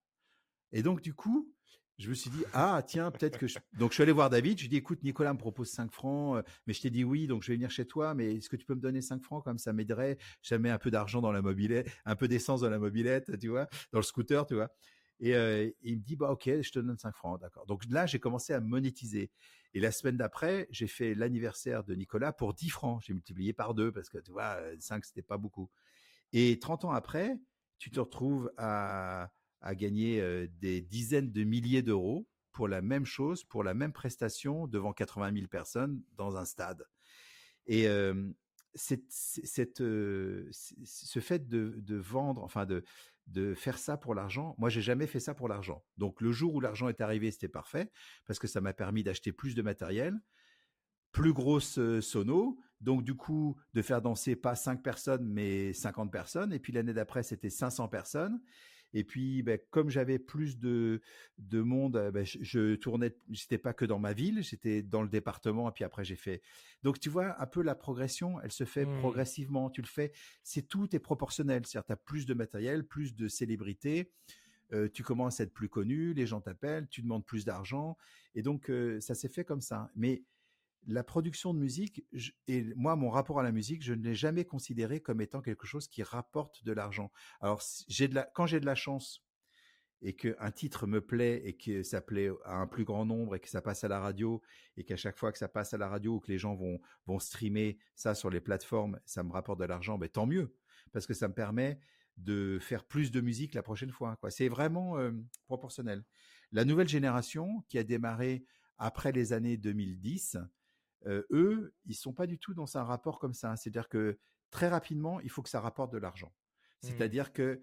[0.73, 1.55] Et donc du coup
[2.01, 3.59] je me suis dit ah tiens peut-être que je...
[3.79, 5.93] donc je suis allé voir David je lui ai dit écoute Nicolas me propose 5
[5.93, 8.49] francs euh, mais je t'ai dit oui donc je vais venir chez toi mais est-ce
[8.49, 11.21] que tu peux me donner 5 francs comme ça m'aiderait je mets un peu d'argent
[11.21, 14.55] dans la mobilette un peu d'essence dans la mobilette tu vois dans le scooter tu
[14.55, 14.71] vois.
[15.23, 17.67] Et euh, il me dit bah ok je te donne 5 francs d'accord.
[17.67, 19.31] Donc là j'ai commencé à monétiser.
[19.75, 23.03] Et la semaine d'après j'ai fait l'anniversaire de Nicolas pour 10 francs.
[23.07, 25.71] J'ai multiplié par deux parce que tu vois 5 c'était pas beaucoup.
[26.33, 27.37] Et 30 ans après
[27.79, 33.45] tu te retrouves à à gagner des dizaines de milliers d'euros pour la même chose,
[33.45, 36.85] pour la même prestation devant 80 000 personnes dans un stade.
[37.67, 37.87] Et
[38.75, 42.85] cette, cette, ce fait de, de, vendre, enfin de,
[43.27, 45.85] de faire ça pour l'argent, moi j'ai jamais fait ça pour l'argent.
[45.97, 47.91] Donc le jour où l'argent est arrivé, c'était parfait
[48.27, 50.19] parce que ça m'a permis d'acheter plus de matériel,
[51.13, 56.53] plus grosse sono, donc du coup de faire danser pas 5 personnes mais 50 personnes.
[56.53, 58.41] Et puis l'année d'après c'était 500 personnes.
[58.93, 61.01] Et puis, ben, comme j'avais plus de,
[61.39, 65.09] de monde, ben, je, je, tournais, j'étais pas que dans ma ville, j'étais dans le
[65.09, 65.69] département.
[65.69, 66.43] Et puis après, j'ai fait.
[66.83, 68.99] Donc, tu vois, un peu la progression, elle se fait mmh.
[68.99, 69.71] progressivement.
[69.71, 71.67] Tu le fais, c'est tout est proportionnel.
[71.67, 74.13] C'est-à-dire, tu as plus de matériel, plus de célébrité.
[74.73, 77.97] Euh, tu commences à être plus connu, les gens t'appellent, tu demandes plus d'argent,
[78.37, 79.91] et donc euh, ça s'est fait comme ça.
[79.97, 80.23] Mais
[80.87, 82.05] la production de musique,
[82.49, 85.67] et moi, mon rapport à la musique, je ne l'ai jamais considéré comme étant quelque
[85.67, 87.11] chose qui rapporte de l'argent.
[87.41, 87.63] Alors,
[88.35, 89.25] quand j'ai de la chance
[90.03, 93.41] et qu'un titre me plaît et que ça plaît à un plus grand nombre et
[93.41, 94.41] que ça passe à la radio
[94.77, 96.81] et qu'à chaque fois que ça passe à la radio ou que les gens vont,
[97.07, 100.57] vont streamer ça sur les plateformes, ça me rapporte de l'argent, ben tant mieux,
[100.93, 101.79] parce que ça me permet
[102.17, 104.19] de faire plus de musique la prochaine fois.
[104.31, 105.13] C'est vraiment euh,
[105.47, 106.05] proportionnel.
[106.53, 108.45] La nouvelle génération qui a démarré
[108.79, 110.39] après les années 2010,
[111.07, 113.57] eux, ils sont pas du tout dans un rapport comme ça.
[113.57, 114.19] C'est-à-dire que
[114.51, 116.29] très rapidement, il faut que ça rapporte de l'argent.
[116.29, 116.87] Mmh.
[116.87, 117.63] C'est-à-dire que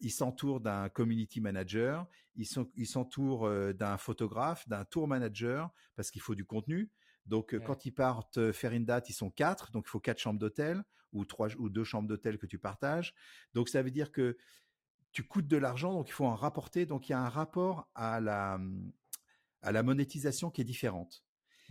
[0.00, 2.46] ils s'entourent d'un community manager, ils
[2.86, 6.90] s'entourent d'un photographe, d'un tour manager parce qu'il faut du contenu.
[7.26, 9.70] Donc, quand ils partent faire une date, ils sont quatre.
[9.70, 10.82] Donc, il faut quatre chambres d'hôtel
[11.12, 13.14] ou trois ou deux chambres d'hôtel que tu partages.
[13.52, 14.36] Donc, ça veut dire que
[15.12, 16.86] tu coûtes de l'argent, donc il faut en rapporter.
[16.86, 18.58] Donc, il y a un rapport à la,
[19.60, 21.22] à la monétisation qui est différente.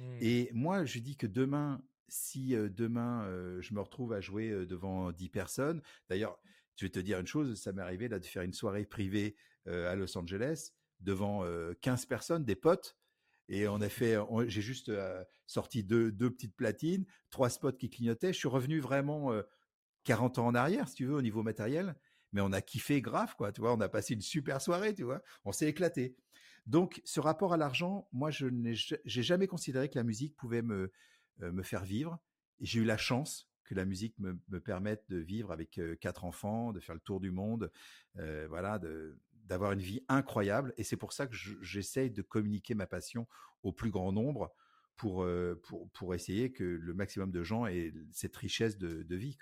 [0.01, 0.17] Mmh.
[0.21, 3.25] Et moi, je dis que demain, si demain
[3.61, 6.37] je me retrouve à jouer devant 10 personnes, d'ailleurs,
[6.75, 9.35] je vais te dire une chose, ça m'est arrivé là de faire une soirée privée
[9.67, 11.45] à Los Angeles devant
[11.81, 12.97] 15 personnes, des potes,
[13.47, 14.91] et on a fait, j'ai juste
[15.45, 18.33] sorti deux, deux petites platines, trois spots qui clignotaient.
[18.33, 19.31] Je suis revenu vraiment
[20.05, 21.95] 40 ans en arrière, si tu veux, au niveau matériel.
[22.33, 23.51] Mais on a kiffé grave, quoi.
[23.51, 25.21] Tu vois, on a passé une super soirée, tu vois?
[25.43, 26.15] On s'est éclaté.
[26.65, 30.91] Donc, ce rapport à l'argent, moi, je n'ai jamais considéré que la musique pouvait me,
[31.39, 32.19] me faire vivre.
[32.59, 36.73] J'ai eu la chance que la musique me, me, permette de vivre avec quatre enfants,
[36.73, 37.71] de faire le tour du monde,
[38.17, 38.79] euh, voilà,
[39.45, 40.73] d'avoir une vie incroyable.
[40.75, 43.27] Et c'est pour ça que j'essaye de communiquer ma passion
[43.63, 44.53] au plus grand nombre
[44.97, 45.55] pour, euh,
[46.13, 49.37] essayer que le maximum de gens aient cette richesse de, vie.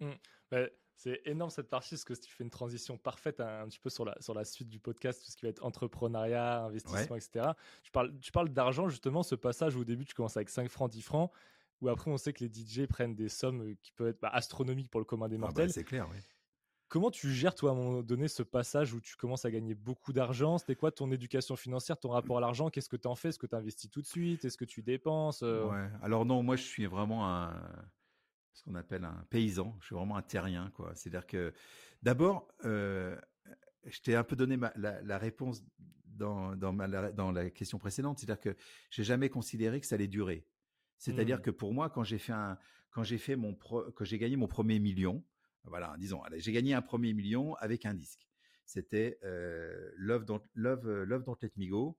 [0.00, 0.10] Mmh.
[0.50, 3.90] Bah, c'est énorme cette partie parce que tu fais une transition parfaite un, petit peu
[3.90, 7.50] sur la, sur la suite du podcast, tout ce qui va être entrepreneuriat, investissement, etc.
[7.82, 10.70] Tu parles, tu parles d'argent, justement, ce passage où au début tu commences avec 5
[10.70, 11.30] francs, 10 francs,
[11.82, 14.90] où après on sait que les DJ prennent des sommes qui peuvent être bah, astronomiques
[14.90, 15.70] pour le commun des ah bah, mortels.
[15.70, 16.18] c'est clair, oui.
[16.88, 19.74] Comment tu gères, toi, à un moment donné, ce passage où tu commences à gagner
[19.74, 20.56] beaucoup d'argent?
[20.56, 22.70] C'était quoi ton éducation financière, ton rapport à l'argent?
[22.70, 23.30] Qu'est-ce que tu en fais?
[23.30, 24.44] Est-ce que tu investis tout de suite?
[24.44, 25.66] Est-ce que tu dépenses euh?
[25.66, 25.90] Ouais.
[26.00, 27.60] Alors non, moi, je suis vraiment un
[28.56, 29.76] ce qu'on appelle un paysan.
[29.80, 30.94] Je suis vraiment un terrien, quoi.
[30.94, 31.52] C'est-à-dire que
[32.02, 33.16] d'abord, euh,
[33.84, 35.62] je t'ai un peu donné la, réponse
[36.06, 38.18] dans, dans, ma, dans la question précédente.
[38.18, 38.56] C'est-à-dire que
[38.90, 40.46] j'ai jamais considéré que ça allait durer.
[40.96, 41.42] C'est-à-dire mmh.
[41.42, 42.58] que pour moi, quand j'ai fait un,
[42.90, 45.22] quand j'ai fait mon quand j'ai gagné mon premier million,
[45.64, 48.26] voilà, disons, j'ai gagné un premier million avec un disque.
[48.64, 51.98] C'était euh, Love, Don't, Love, euh, Love Don't Let Me Go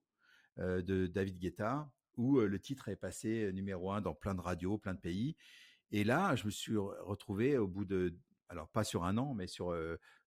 [0.58, 4.80] euh, de David Guetta, où le titre est passé numéro un dans plein de radios,
[4.80, 5.36] plein de pays.
[5.92, 8.14] Et là, je me suis retrouvé au bout de,
[8.50, 9.76] alors pas sur un an, mais sur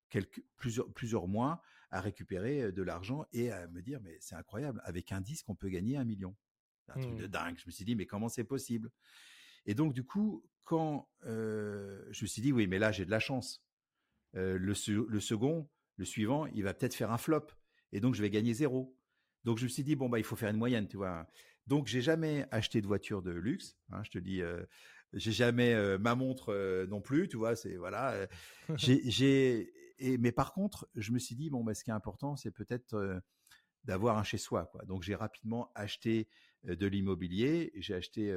[0.09, 4.81] quelques plusieurs plusieurs mois, à récupérer de l'argent et à me dire mais c'est incroyable,
[4.85, 6.35] avec un disque on peut gagner un million.
[6.87, 7.31] C'est un truc de mmh.
[7.31, 7.59] dingue.
[7.59, 8.91] Je me suis dit mais comment c'est possible?
[9.67, 13.21] Et donc du coup, quand je me suis dit oui, mais là j'ai de la
[13.21, 13.63] chance.
[14.33, 17.47] le, le second, le suivant, il va peut-être faire un flop
[17.93, 18.97] et donc je vais gagner zéro.
[19.45, 21.27] Donc je me suis dit bon bah il faut faire une moyenne, tu vois?
[21.67, 23.77] Donc j'ai jamais acheté de voiture de luxe.
[23.91, 24.43] Hein, je te dis,
[25.13, 27.57] j'ai jamais ma montre non plus, tu vois.
[27.57, 28.27] C'est voilà.
[28.77, 29.73] j'ai
[30.19, 33.21] mais par contre je me suis dit bon bah ce qui est important c'est peut-être
[33.85, 34.85] d'avoir un chez soi quoi.
[34.85, 36.29] Donc j'ai rapidement acheté
[36.65, 37.73] de l'immobilier.
[37.77, 38.35] J'ai acheté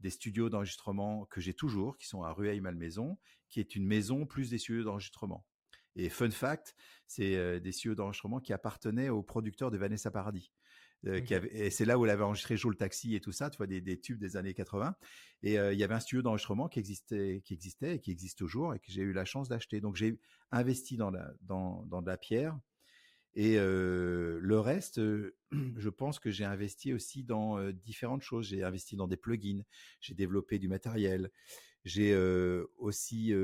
[0.00, 4.50] des studios d'enregistrement que j'ai toujours, qui sont à Rueil-Malmaison, qui est une maison plus
[4.50, 5.46] des studios d'enregistrement.
[5.94, 6.74] Et fun fact,
[7.06, 10.52] c'est des studios d'enregistrement qui appartenaient au producteur de Vanessa Paradis.
[11.08, 13.32] Euh, qui avait, et c'est là où elle avait enregistré Joe le taxi et tout
[13.32, 14.94] ça, tu vois, des, des tubes des années 80.
[15.42, 18.38] Et euh, il y avait un studio d'enregistrement qui existait, qui existait et qui existe
[18.38, 19.80] toujours et que j'ai eu la chance d'acheter.
[19.80, 20.20] Donc j'ai
[20.52, 22.56] investi dans la, dans, dans de la pierre,
[23.34, 25.00] et le reste,
[25.52, 28.48] je pense que j'ai investi aussi dans différentes choses.
[28.48, 29.62] J'ai investi dans des plugins,
[30.00, 31.30] j'ai développé du matériel,
[31.84, 32.16] j'ai
[32.78, 33.34] aussi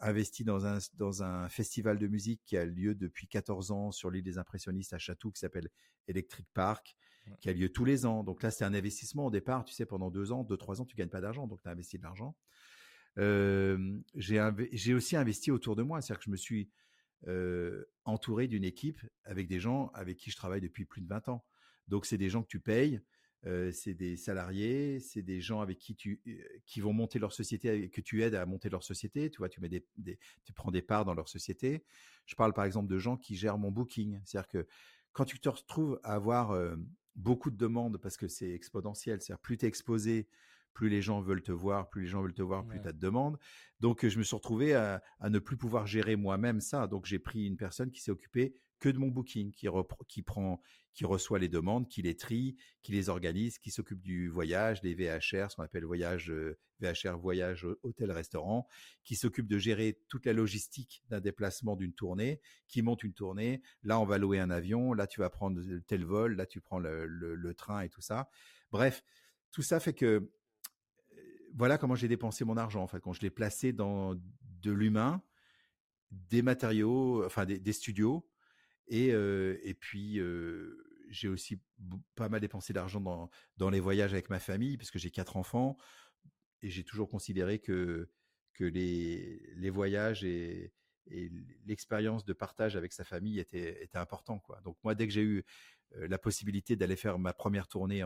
[0.00, 4.10] investi dans un dans un festival de musique qui a lieu depuis 14 ans sur
[4.10, 5.68] l'île des impressionnistes à Château, qui s'appelle
[6.08, 6.96] Electric Park,
[7.40, 8.24] qui a lieu tous les ans.
[8.24, 9.64] Donc là, c'est un investissement au départ.
[9.64, 11.72] Tu sais, pendant deux ans, deux trois ans, tu gagnes pas d'argent, donc tu as
[11.72, 12.36] investi de l'argent.
[13.16, 16.70] j'ai aussi investi autour de moi, c'est-à-dire que je me suis
[18.04, 21.44] entouré d'une équipe avec des gens avec qui je travaille depuis plus de 20 ans.
[21.86, 23.00] Donc c'est des gens que tu payes,
[23.72, 26.20] c'est des salariés, c'est des gens avec qui tu
[26.66, 29.30] qui vont monter leur société, que tu aides à monter leur société.
[29.30, 29.86] Tu vois, tu mets des,
[30.44, 31.84] tu prends des parts dans leur société.
[32.26, 34.66] Je parle par exemple de gens qui gèrent mon booking, c'est-à-dire que
[35.12, 36.54] quand tu te retrouves à avoir
[37.16, 40.28] beaucoup de demandes parce que c'est exponentiel, c'est-à-dire plus tu es exposé,
[40.72, 42.92] plus les gens veulent te voir, plus les gens veulent te voir, plus tu as
[42.92, 43.38] de demandes.
[43.80, 46.86] Donc, je me suis retrouvé à, ne plus pouvoir gérer moi-même ça.
[46.86, 49.68] Donc, j'ai pris une personne qui s'est occupée que de mon booking, qui,
[50.08, 50.60] qui prend,
[50.94, 54.94] qui reçoit les demandes, qui les trie, qui les organise, qui s'occupe du voyage, des
[54.94, 56.32] VHR, ce qu'on appelle voyage
[56.80, 58.66] VHR, voyage hôtel-restaurant,
[59.04, 63.62] qui s'occupe de gérer toute la logistique d'un déplacement d'une tournée, qui monte une tournée.
[63.82, 64.94] Là, on va louer un avion.
[64.94, 66.36] Là, tu vas prendre tel vol.
[66.36, 68.28] Là, tu prends le train et tout ça.
[68.72, 69.04] Bref,
[69.52, 70.30] tout ça fait que
[71.54, 75.22] voilà comment j'ai dépensé mon argent en fait quand je l'ai placé dans de l'humain,
[76.10, 78.28] des matériaux, enfin des, studios
[78.90, 80.20] et et puis
[81.10, 81.60] j'ai aussi
[82.14, 85.36] pas mal dépensé d'argent dans dans les voyages avec ma famille parce que j'ai quatre
[85.36, 85.76] enfants
[86.62, 88.10] et j'ai toujours considéré que
[88.54, 90.72] que les les voyages et
[91.66, 94.60] l'expérience de partage avec sa famille était était important quoi.
[94.62, 95.44] Donc moi dès que j'ai eu
[95.92, 98.04] la possibilité d'aller faire ma première tournée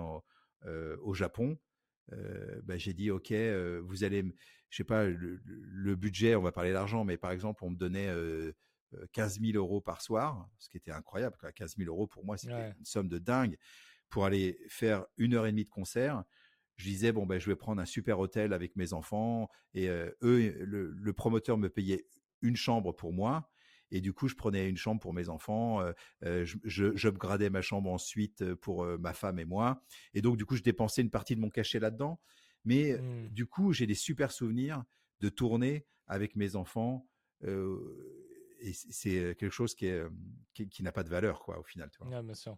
[0.68, 1.58] au Japon,
[2.62, 3.32] bah, j'ai dit ok,
[3.82, 4.24] vous allez,
[4.70, 8.10] je sais pas, le, budget, on va parler d'argent, mais par exemple, on me donnait
[9.12, 11.36] 15 000 euros par soir, ce qui était incroyable.
[11.54, 13.56] 15 000 euros pour moi, c'était une somme de dingue
[14.08, 16.24] pour aller faire une heure et demie de concert.
[16.76, 20.14] Je disais bon ben je vais prendre un super hôtel avec mes enfants et eux,
[20.22, 22.06] le, promoteur me payait
[22.42, 23.50] une chambre pour moi.
[23.90, 25.80] Et du coup, je prenais une chambre pour mes enfants,
[26.22, 29.82] je, je ma chambre ensuite pour ma femme et moi.
[30.14, 32.20] Et donc, du coup, je dépensais une partie de mon cachet là-dedans.
[32.64, 33.28] Mais mmh.
[33.28, 34.82] du coup, j'ai des super souvenirs
[35.20, 37.08] de tourner avec mes enfants.
[38.64, 39.90] Et c'est quelque chose qui,
[40.54, 41.90] qui, n'a pas de valeur, quoi, au final.
[41.90, 42.56] Tu bien sûr.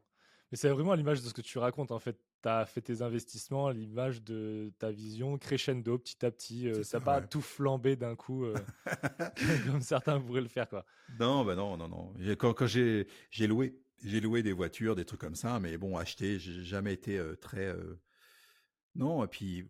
[0.52, 2.16] Mais c'est vraiment l'image de ce que tu racontes, en fait.
[2.42, 6.68] Tu as fait tes investissements, l'image de ta vision crescendo petit à petit.
[6.68, 8.54] Euh, ça n'a pas tout flambé d'un coup, euh,
[9.66, 10.68] comme certains pourraient le faire.
[10.68, 10.86] Quoi.
[11.18, 12.14] Non, bah non, non, non.
[12.38, 13.06] Quand, quand j'ai
[13.40, 17.18] loué, j'ai loué des voitures, des trucs comme ça, mais bon, acheter, j'ai jamais été
[17.18, 17.74] euh, très.
[18.94, 19.68] Non, et puis.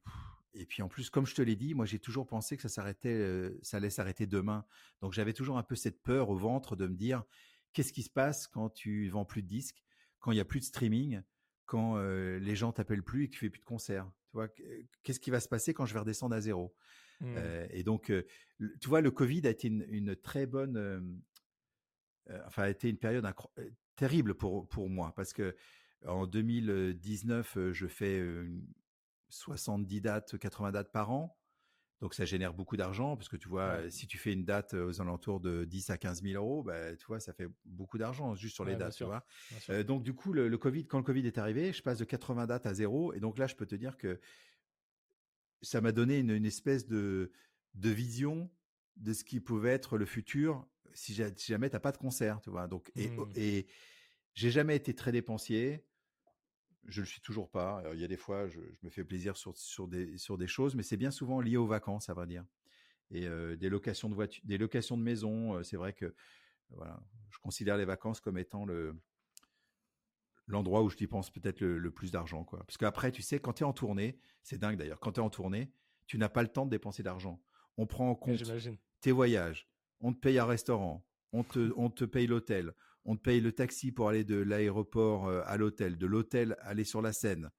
[0.59, 2.69] Et puis en plus, comme je te l'ai dit, moi j'ai toujours pensé que ça
[2.69, 4.65] s'arrêtait, ça allait s'arrêter demain.
[5.01, 7.25] Donc j'avais toujours un peu cette peur au ventre de me dire,
[7.73, 9.83] qu'est-ce qui se passe quand tu vends plus de disques
[10.19, 11.23] quand il y a plus de streaming,
[11.67, 14.11] quand les gens t'appellent plus et que tu fais plus de concerts.
[14.31, 14.49] Tu vois,
[15.05, 16.75] qu'est-ce qui va se passer quand je vais redescendre à zéro?
[17.21, 17.37] Mmh.
[17.71, 18.13] Et donc,
[18.59, 21.21] tu vois, le Covid a été une, très bonne,
[22.47, 23.25] enfin, a été une période
[23.95, 25.55] terrible pour pour moi parce que
[26.07, 28.21] en 2019, je fais
[29.37, 31.37] 70 dates, 80 dates par an.
[32.01, 35.01] Donc ça génère beaucoup d'argent parce que tu vois, si tu fais une date aux
[35.01, 38.55] alentours de 10 à 15 000 euros, bah, tu vois, ça fait beaucoup d'argent juste
[38.55, 39.24] sur les dates, tu vois.
[39.84, 42.66] donc du coup, le, Covid, quand le Covid est arrivé, je passe de 80 dates
[42.66, 44.20] à zéro et donc là, je peux te dire que
[45.62, 47.32] ça m'a donné une, espèce de,
[47.72, 48.51] de vision
[48.97, 52.51] de ce qui pouvait être le futur si, jamais tu n'as pas de concert, tu
[52.51, 52.66] vois.
[52.66, 53.32] Donc et, mmh.
[53.37, 53.66] et
[54.34, 55.84] j'ai jamais été très dépensier
[56.89, 57.82] je le suis toujours pas.
[57.95, 60.74] il y a des fois, je, me fais plaisir sur, sur, des, sur des choses,
[60.74, 62.45] mais c'est bien souvent lié aux vacances, à vrai dire.
[63.11, 65.62] Et des locations de voitures, des locations de maisons.
[65.62, 66.14] c'est vrai que
[66.70, 68.97] voilà, je considère les vacances comme étant le
[70.49, 72.61] l'endroit où je dépense peut-être le, plus d'argent, quoi.
[72.61, 75.01] Parce qu'après, tu sais, quand tu es en tournée, c'est dingue d'ailleurs.
[75.01, 75.72] Quand tu es en tournée,
[76.07, 77.43] tu n'as pas le temps de dépenser d'argent.
[77.76, 78.43] On prend en compte
[79.01, 79.68] tes voyages,
[80.01, 82.72] on te paye un restaurant, on te, on te paye l'hôtel,
[83.07, 86.85] on te paye le taxi pour aller de l'aéroport euh, à l'hôtel, de l'hôtel aller
[86.85, 87.51] sur la scène.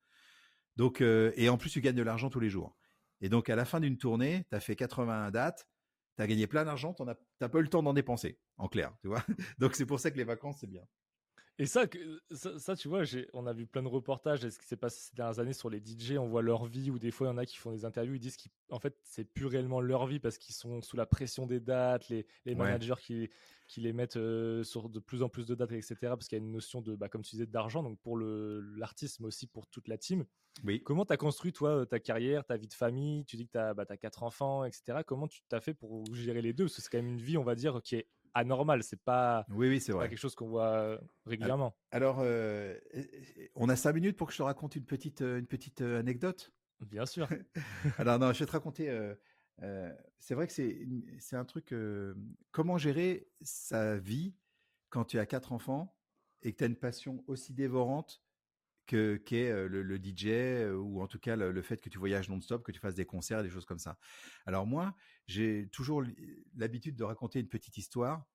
[0.76, 2.78] Donc, euh, et en plus, tu gagnes de l'argent tous les jours.
[3.22, 5.68] Et donc, à la fin d'une tournée, tu as fait 81 dates,
[6.18, 8.93] tu as gagné plein d'argent, tu n'as pas eu le temps d'en dépenser, en clair,
[9.02, 9.24] tu vois.
[9.58, 10.84] Donc, c'est pour ça que les vacances, c'est bien.
[11.60, 11.86] Et ça,
[12.32, 13.01] ça, tu vois,
[13.34, 15.72] on a vu plein de reportages de ce qui s'est passé ces dernières années sur
[15.72, 16.14] les DJ.
[16.20, 18.14] On voit leur vie, ou des fois, il y en a qui font des interviews,
[18.14, 21.47] ils disent qu'en fait, c'est plus réellement leur vie parce qu'ils sont sous la pression
[21.47, 23.30] des dates, les, managers qui,
[23.68, 25.95] qui les mettent euh, sur de plus en plus de dates, etc.
[26.01, 29.20] Parce qu'il y a une notion de, bah, comme tu disais, d'argent, donc pour l'artiste,
[29.20, 30.26] mais aussi pour toute la team.
[30.64, 30.82] Oui.
[30.84, 33.26] Comment tu as construit, toi, ta carrière, ta vie de famille?
[33.26, 34.99] Tu dis que tu as, bah, as, quatre enfants, etc.
[35.05, 36.66] Comment tu t'as fait pour gérer les deux?
[36.66, 38.83] Parce que c'est quand même une vie, on va dire, qui est anormal.
[38.83, 40.09] C'est pas, oui, oui, c'est vrai.
[40.09, 41.75] quelque chose qu'on voit euh, régulièrement.
[41.91, 42.77] Alors, euh,
[43.55, 46.51] on a cinq minutes pour que je te raconte une petite, euh, une petite anecdote?
[46.81, 47.27] Bien sûr.
[47.97, 48.88] Alors non, je vais te raconter.
[50.19, 50.88] c'est vrai que c'est,
[51.19, 51.73] c'est un truc.
[52.51, 54.35] comment gérer sa vie
[54.89, 55.95] quand tu as quatre enfants
[56.43, 58.21] et que tu as une passion aussi dévorante
[58.88, 62.63] que qu'est le, le, DJ ou en tout cas le, fait que tu voyages non-stop,
[62.63, 63.97] que tu fasses des concerts, des choses comme ça.
[64.45, 64.95] Alors moi,
[65.27, 66.03] j'ai toujours
[66.55, 68.25] l'habitude de raconter une petite histoire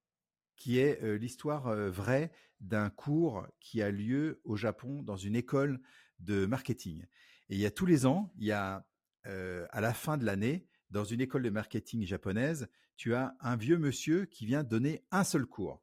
[0.57, 2.31] qui est l'histoire vraie
[2.61, 5.81] d'un cours qui a lieu au Japon dans une école
[6.21, 7.03] de marketing.
[7.49, 8.87] Et il y a tous les ans, il y a
[9.25, 13.79] à la fin de l'année, dans une école de marketing japonaise, tu as un vieux
[13.79, 15.83] monsieur qui vient donner un seul cours.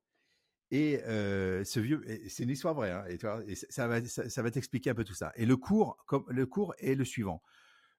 [0.72, 3.04] Et ce vieux, c'est une histoire vraie, hein,
[3.48, 5.32] et, ça va, ça, t'expliquer un peu tout ça.
[5.36, 5.98] Et le cours,
[6.28, 7.42] le cours est le suivant.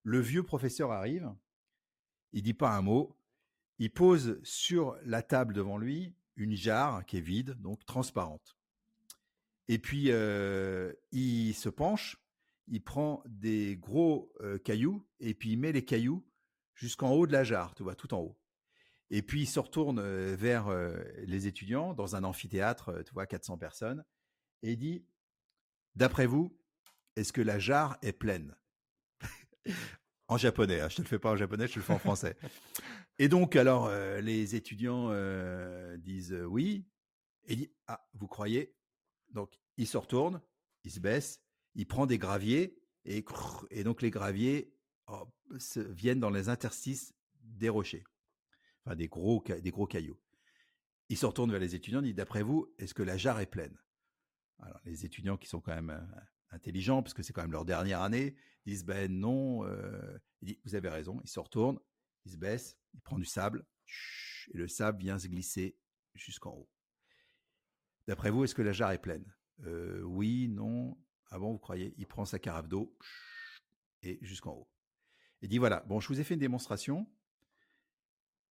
[0.02, 1.32] Le vieux professeur arrive,
[2.32, 3.16] il dit pas un mot.
[3.78, 8.56] Il pose sur la table devant lui une jarre qui est vide, donc transparente.
[9.68, 12.16] Et puis euh, il se penche,
[12.66, 16.26] il prend des gros euh, cailloux et puis il met les cailloux
[16.74, 18.39] jusqu'en haut de la jarre, tu vois, tout en haut.
[19.10, 20.68] Et puis il se retourne euh, vers
[21.24, 24.04] les étudiants dans un amphithéâtre, tu vois, 400 personnes,
[24.62, 25.04] et il dit
[25.96, 26.56] D'après vous,
[27.16, 28.56] est-ce que la jarre est pleine?
[30.28, 31.98] En japonais, hein, je te le fais pas en japonais, je te le fais en
[31.98, 32.36] français.
[33.18, 36.86] Et donc, alors, euh, les étudiants euh, disent euh, oui,
[37.48, 38.72] et dit ah, vous croyez?
[39.30, 40.40] Donc, il se retourne,
[40.84, 41.42] il se baisse,
[41.74, 43.24] il prend des graviers et,
[43.72, 44.72] et donc les graviers
[45.74, 48.04] viennent dans les interstices des rochers,
[48.84, 50.18] enfin des gros des gros cailloux.
[51.08, 53.76] Il se retourne vers les étudiants, dit d'après vous, est-ce que la jarre est pleine?
[54.60, 56.08] Alors, les étudiants qui sont quand même
[56.50, 60.60] intelligents, parce que c'est quand même leur dernière année, disent ben non, euh, il dit,
[60.64, 61.80] vous avez raison, il se retourne,
[62.26, 63.64] il se baisse, il prend du sable,
[64.52, 65.76] et le sable vient se glisser
[66.14, 66.68] jusqu'en haut.
[68.06, 69.24] D'après vous, est-ce que la jarre est pleine?
[69.64, 70.98] Euh, Oui, non.
[71.30, 71.94] Ah vous croyez?
[71.96, 72.96] Il prend sa carafe d'eau
[74.02, 74.68] et jusqu'en haut.
[75.42, 77.08] Il dit voilà, bon, je vous ai fait une démonstration.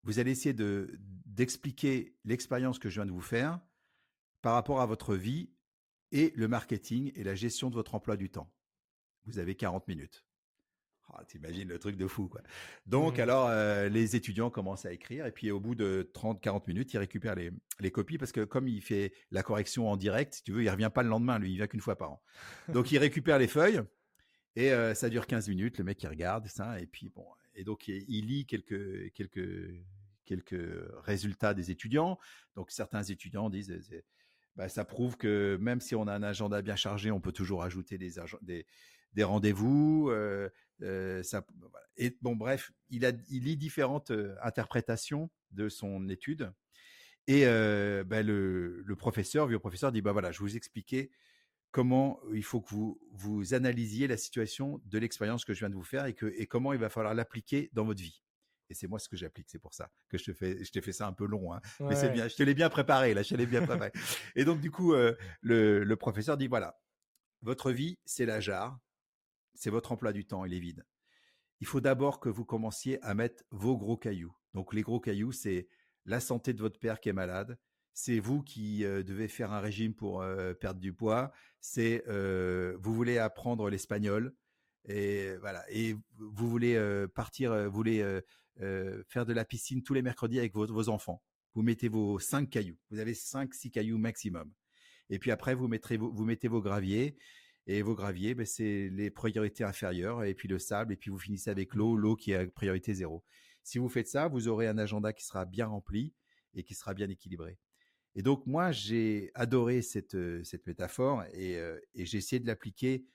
[0.04, 3.60] Vous allez essayer de d'expliquer l'expérience que je viens de vous faire
[4.41, 5.50] par rapport à votre vie
[6.12, 8.52] et le marketing et la gestion de votre emploi du temps.
[9.26, 10.26] Vous avez 40 minutes.
[11.14, 12.41] Ah, T'imagines le truc de fou, quoi.
[12.86, 13.22] Donc, mmh.
[13.22, 16.97] alors, euh, les étudiants commencent à écrire et puis au bout de 30-40 minutes, ils
[16.97, 20.52] récupèrent les, les, copies parce que comme il fait la correction en direct, si tu
[20.52, 22.24] veux, il revient pas le lendemain, lui, il vient qu'une fois par an.
[22.68, 23.82] Donc, il récupère les feuilles
[24.56, 25.78] et euh, ça dure 15 minutes.
[25.80, 27.26] Le mec, il regarde ça et puis bon,
[27.60, 29.84] et donc il lit quelques quelques
[30.30, 30.64] quelques
[31.03, 32.20] résultats des étudiants.
[32.55, 33.76] Donc, certains étudiants disent
[34.55, 37.64] bah, ça prouve que même si on a un agenda bien chargé, on peut toujours
[37.64, 38.14] ajouter des,
[39.14, 40.10] des, rendez-vous.
[40.12, 40.49] Euh,
[40.84, 41.24] euh,
[41.97, 46.53] et bon, bref, il, lit différentes euh, interprétations de son étude.
[47.28, 51.12] Et ben le, le, professeur, vieux professeur, dit bah voilà, je vous expliquer
[51.72, 55.76] comment il faut que vous vous analysiez la situation de l'expérience que je viens de
[55.76, 58.24] vous faire et que et comment il va falloir l'appliquer dans votre vie.
[58.70, 60.82] Et c'est moi ce que j'applique, c'est pour ça que je te fais, je t'ai
[60.82, 61.61] fait ça un peu long, hein.
[61.80, 63.91] mais c'est bien, je te l'ai bien préparé là, je te l'ai bien préparé.
[64.36, 66.80] et donc du coup, le, le professeur dit voilà,
[67.41, 68.80] votre vie c'est la jarre,
[69.55, 70.86] c'est votre emploi du temps, il est vide.
[71.61, 74.34] Il faut d'abord que vous commenciez à mettre vos gros cailloux.
[74.53, 75.67] Donc les gros cailloux, c'est
[76.05, 77.59] la santé de votre père qui est malade,
[78.00, 82.78] c'est vous qui euh, devez faire un régime pour euh, perdre du poids, c'est euh,
[82.80, 84.34] vous voulez apprendre l'espagnol
[84.88, 86.80] et voilà et vous voulez
[87.14, 88.22] partir, vous voulez
[89.10, 91.22] faire de la piscine tous les mercredis avec vos, enfants.
[91.54, 92.78] Vous mettez vos cinq cailloux.
[92.89, 94.50] Vous avez cinq six cailloux maximum.
[95.10, 97.18] Et puis après vous mettez vos graviers
[97.68, 101.20] et vos graviers, ben, c'est les priorités inférieures, et puis le sable, et puis vous
[101.20, 103.24] finissez avec l'eau, l'eau qui est à priorité zéro.
[103.64, 106.14] Si vous faites ça, vous aurez un agenda qui sera bien rempli
[106.56, 107.60] et qui sera bien équilibré.
[108.16, 113.05] Et donc moi, j'ai adoré cette, cette métaphore et, euh, et j'ai essayé de l'appliquer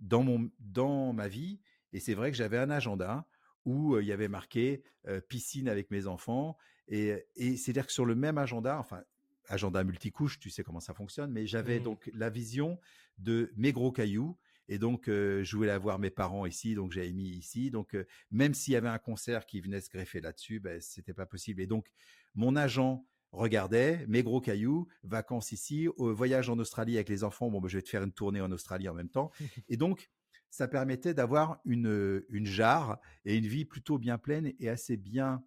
[0.00, 1.60] dans, mon, dans ma vie.
[1.92, 3.26] Et c'est vrai que j'avais un agenda
[3.64, 4.82] où euh, il y avait marqué
[5.28, 6.56] piscine avec mes enfants.
[6.88, 9.02] Et, et c'est-à-dire que sur le même agenda, enfin
[9.48, 11.84] agenda multicouche, tu sais comment ça fonctionne, mais j'avais mmh.
[11.84, 12.78] donc la vision
[13.18, 14.38] de mes gros cailloux.
[14.68, 17.72] Et donc, euh, je voulais avoir mes parents ici, donc j'avais mis ici.
[17.72, 21.12] Donc, euh, même s'il y avait un concert qui venait se greffer là-dessus, ben, c'était
[21.12, 21.60] pas possible.
[21.60, 21.90] Et donc,
[22.36, 27.50] mon agent regardait mes gros cailloux, vacances ici, voyage en Australie avec les enfants.
[27.50, 29.30] Bon, ben, je vais te faire une tournée en Australie en même temps.
[29.68, 30.10] Et donc,
[30.50, 35.44] ça permettait d'avoir une, une jarre et une vie plutôt bien pleine et assez bien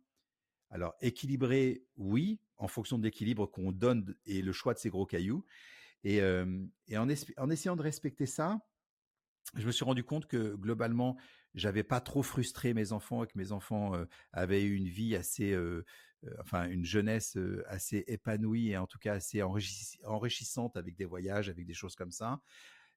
[0.73, 5.05] alors, équilibré, oui, en fonction de l'équilibre qu'on donne et le choix de ces gros
[5.05, 5.45] cailloux.
[6.03, 8.59] Et, en, essayant de respecter ça,
[9.55, 11.15] je me suis rendu compte que globalement,
[11.53, 13.93] j'avais pas trop frustré mes enfants et que mes enfants
[14.31, 15.57] avaient eu une vie assez,
[16.39, 17.37] enfin une jeunesse
[17.67, 22.11] assez épanouie et en tout cas assez enrichissante avec des voyages, avec des choses comme
[22.11, 22.41] ça.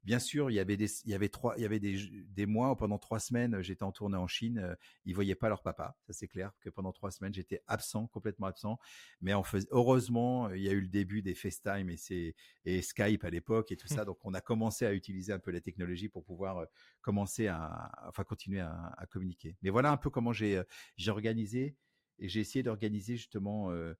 [0.06, 1.96] Bien sûr, il y avait des, il y avait trois, il y avait des,
[2.28, 5.62] des mois pendant trois semaines, j'étais en tournée en Chine, euh, ils voyaient pas leur
[5.62, 5.96] papa.
[6.06, 8.78] Ça c'est clair que pendant trois semaines j'étais absent, complètement absent.
[9.20, 9.42] Mais en
[9.72, 13.72] heureusement, il y a eu le début des FaceTime et c'est et Skype à l'époque
[13.72, 14.04] et tout ça.
[14.04, 16.66] Donc on a commencé à utiliser un peu la technologie pour pouvoir euh,
[17.00, 19.56] commencer à, enfin continuer à, à communiquer.
[19.62, 20.62] Mais voilà un peu comment j'ai euh,
[20.96, 21.74] j'ai organisé
[22.20, 23.92] et j'ai essayé d'organiser justement euh,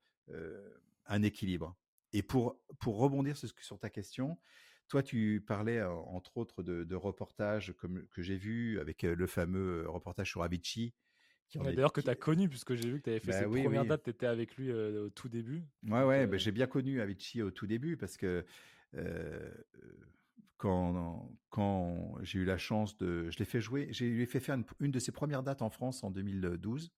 [1.06, 1.76] un équilibre.
[2.12, 4.38] Et pour pour rebondir sur, sur ta question.
[4.88, 10.30] Toi, tu parlais entre autres de, reportages comme, que j'ai vu avec le fameux reportage
[10.30, 10.94] sur Avicii.
[11.54, 13.84] D'ailleurs, que tu as connu, puisque j'ai vu que tu avais fait bah, ses premières
[13.84, 15.64] dates, tu étais avec lui au tout début.
[15.84, 18.44] Ouais, ouais, bah, j'ai bien connu Avicii au tout début parce que
[20.56, 23.30] quand, quand j'ai eu la chance de.
[23.30, 26.02] Je l'ai fait jouer, j'ai lui fait faire une, de ses premières dates en France
[26.04, 26.92] en 2012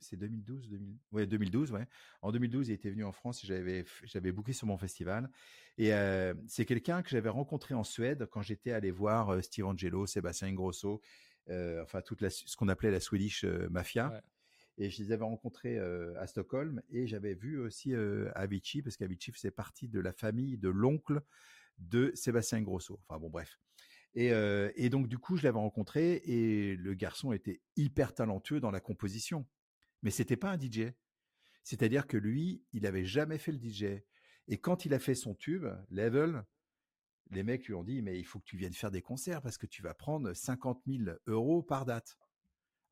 [0.00, 0.96] c'est 2012, 2000...
[1.12, 1.86] ouais, 2012, ouais.
[2.22, 5.30] En 2012, il était venu en France et j'avais, j'avais booké sur mon festival.
[5.78, 9.66] Et euh, c'est quelqu'un que j'avais rencontré en Suède quand j'étais allé voir euh, Steve
[9.66, 11.00] Angelo, Sébastien Ingrosso,
[11.50, 14.22] euh, enfin toute la, ce qu'on appelait la Swedish Mafia.
[14.78, 17.94] Et je les avais rencontrés à Stockholm et j'avais vu aussi
[18.34, 21.22] Avicii parce qu'Avicii faisait partie de la famille de l'oncle
[21.78, 23.00] de Sébastien Ingrosso.
[23.08, 23.58] Enfin bon, bref.
[24.14, 24.32] Et,
[24.74, 28.80] et, donc du coup, je l'avais rencontré et le garçon était hyper talentueux dans la
[28.80, 29.46] composition
[30.06, 30.92] mais c'était pas un DJ.
[31.64, 34.04] C'est-à-dire que lui, il avait jamais fait le DJ.
[34.46, 36.44] Et quand il a fait son tube, Level,
[37.32, 39.58] les mecs lui ont dit, mais il faut que tu viennes faire des concerts parce
[39.58, 42.16] que tu vas prendre 50 000 euros par date.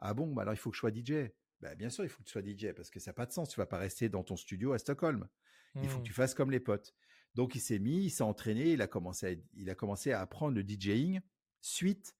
[0.00, 1.30] Ah bon, bah alors il faut que je sois DJ.
[1.60, 3.32] Bah bien sûr, il faut que tu sois DJ parce que ça n'a pas de
[3.32, 3.48] sens.
[3.48, 5.28] Tu vas pas rester dans ton studio à Stockholm.
[5.76, 6.06] Il faut que mmh.
[6.06, 6.96] tu fasses comme les potes.
[7.36, 10.20] Donc il s'est mis, il s'est entraîné, il a commencé à, il a commencé à
[10.20, 11.20] apprendre le DJing
[11.60, 12.16] suite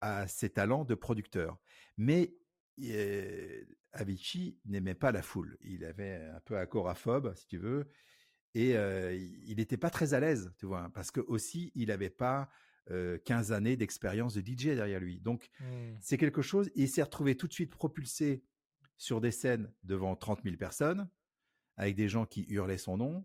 [0.00, 1.58] à ses talents de producteur.
[1.96, 2.32] Mais
[2.80, 5.58] euh, Avicii n'aimait pas la foule.
[5.62, 7.88] Il avait un peu agoraphobe, si tu veux,
[8.54, 12.10] et euh, il n'était pas très à l'aise, tu vois, parce que aussi il n'avait
[12.10, 12.50] pas
[13.24, 15.20] 15 années d'expérience de DJ derrière lui.
[15.20, 15.64] Donc mmh.
[16.00, 16.70] c'est quelque chose.
[16.74, 18.42] Il s'est retrouvé tout de suite propulsé
[18.96, 21.08] sur des scènes devant 30 000 personnes,
[21.76, 23.24] avec des gens qui hurlaient son nom,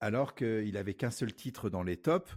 [0.00, 2.36] alors qu'il avait qu'un seul titre dans les tops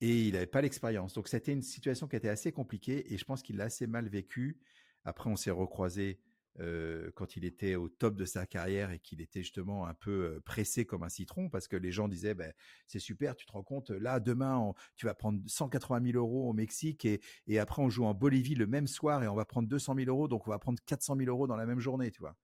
[0.00, 1.14] et il n'avait pas l'expérience.
[1.14, 4.08] Donc c'était une situation qui était assez compliquée et je pense qu'il l'a assez mal
[4.08, 4.60] vécu.
[5.04, 6.20] Après, on s'est recroisé
[6.60, 10.10] euh, quand il était au top de sa carrière et qu'il était justement un peu
[10.10, 12.52] euh, pressé comme un citron parce que les gens disaient ben,
[12.86, 16.54] c'est super, tu te rends compte, là demain tu vas prendre 180 000 euros au
[16.54, 19.68] Mexique et, et après on joue en Bolivie le même soir et on va prendre
[19.68, 22.20] 200 000 euros donc on va prendre 400 000 euros dans la même journée, tu
[22.20, 22.36] vois.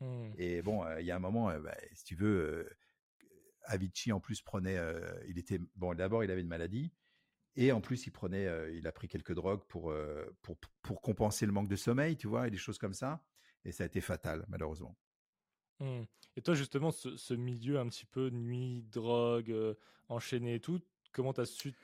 [0.00, 0.28] Mmh.
[0.38, 2.70] Et bon, euh, il y a un moment, ben, si tu veux,
[3.64, 4.78] Avicii en plus prenait,
[5.26, 6.92] il était bon d'abord il avait une maladie
[7.56, 9.92] et en plus il prenait, il a pris quelques drogues pour,
[10.42, 13.24] pour pour compenser le manque de sommeil, tu vois, et des choses comme ça
[13.66, 14.96] et ça a été fatal, malheureusement.
[15.80, 16.02] Mmh.
[16.36, 19.74] Et toi, justement, ce, milieu un petit peu nuit, drogue, euh,
[20.08, 20.80] enchaîné et tout,
[21.12, 21.74] comment tu as su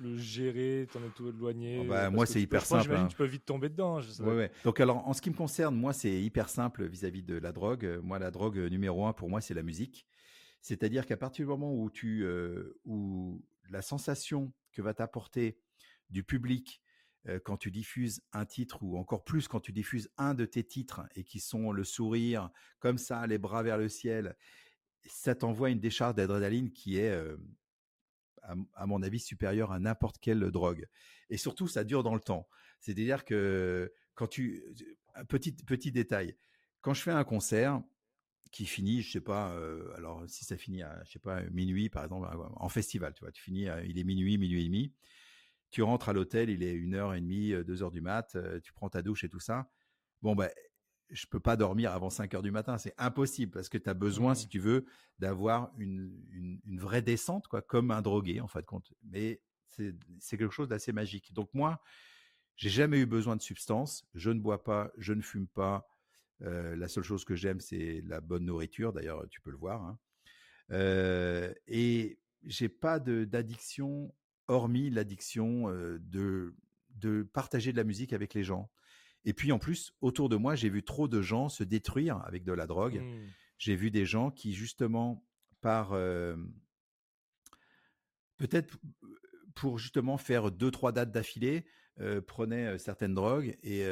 [0.00, 2.84] le gérer, t'en es tout éloigné oh, bah, Moi, c'est hyper simple.
[2.84, 3.08] J'imagine hein.
[3.08, 4.00] tu peux vite tomber dedans.
[4.20, 4.50] Ouais, ouais.
[4.64, 8.00] Donc, alors, en ce qui me concerne, moi, c'est hyper simple vis-à-vis de la drogue.
[8.02, 10.06] Moi, la drogue numéro un, pour moi, c'est la musique.
[10.62, 15.58] C'est-à-dire qu'à partir du moment où tu, euh, où la sensation que va t'apporter
[16.08, 16.80] du public,
[17.44, 21.02] quand tu diffuses un titre ou encore plus quand tu diffuses un de tes titres
[21.14, 22.50] et qui sont le sourire
[22.80, 24.36] comme ça, les bras vers le ciel,
[25.06, 27.16] ça t'envoie une décharge d'adrénaline qui est,
[28.42, 30.86] à, mon avis, supérieure à n'importe quelle drogue.
[31.30, 32.48] Et surtout, ça dure dans le temps.
[32.80, 34.64] C'est-à-dire que quand tu,
[35.28, 36.36] petit petit détail,
[36.80, 37.82] quand je fais un concert
[38.50, 39.56] qui finit, je sais pas,
[39.96, 43.32] alors si ça finit à, je sais pas, minuit par exemple, en festival, tu vois,
[43.32, 44.92] tu finis, il est minuit, minuit et demi
[45.72, 48.36] tu rentres à l'hôtel, il est une heure et demie, euh, deux heures du mat,
[48.36, 49.68] euh, tu prends ta douche et tout ça.
[50.20, 50.50] Bon, ben,
[51.10, 53.94] je peux pas dormir avant 5 heures du matin, c'est impossible parce que tu as
[53.94, 54.50] besoin, si mmh.
[54.50, 54.86] tu veux,
[55.18, 58.92] d'avoir une, une, vraie descente, quoi, comme un drogué en fait compte.
[59.02, 61.32] Mais c'est quelque chose d'assez magique.
[61.32, 61.80] Donc moi,
[62.56, 64.06] j'ai jamais eu besoin de substances.
[64.14, 65.88] Je ne bois pas, je ne fume pas.
[66.42, 68.92] Euh, la seule chose que j'aime, c'est la bonne nourriture.
[68.92, 69.82] D'ailleurs, tu peux le voir.
[69.82, 69.98] Hein.
[70.70, 74.14] Euh, et j'ai pas d'addiction
[74.52, 76.54] hormis l'addiction de,
[76.96, 78.70] de partager de la musique avec les gens.
[79.24, 82.44] Et puis en plus, autour de moi, j'ai vu trop de gens se détruire avec
[82.44, 83.00] de la drogue.
[83.00, 83.28] Mmh.
[83.58, 85.24] J'ai vu des gens qui, justement,
[85.60, 85.90] par
[88.36, 88.76] peut-être
[89.54, 91.64] pour justement faire deux, trois dates d'affilée,
[92.26, 93.84] prenaient certaines drogues et,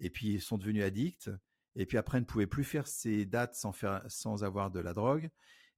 [0.00, 1.30] et puis sont devenus addicts.
[1.76, 4.92] Et puis après, ne pouvaient plus faire ces dates sans, faire, sans avoir de la
[4.92, 5.30] drogue.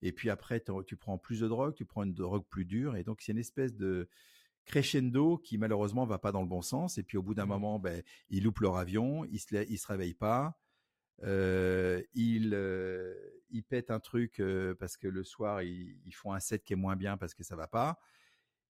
[0.03, 2.97] Et puis après, tu prends plus de drogue, tu prends une drogue plus dure.
[2.97, 4.09] Et donc, c'est une espèce de
[4.65, 6.99] crescendo qui, malheureusement, va pas dans le bon sens.
[6.99, 7.49] Et puis, au bout d'un mmh.
[7.49, 10.59] moment, ben, ils loupent leur avion, ils se, ils se réveillent pas.
[11.23, 13.15] Euh, ils, euh,
[13.51, 16.77] ils pètent un truc euh, parce que le soir, ils, font un set qui est
[16.77, 18.01] moins bien parce que ça va pas.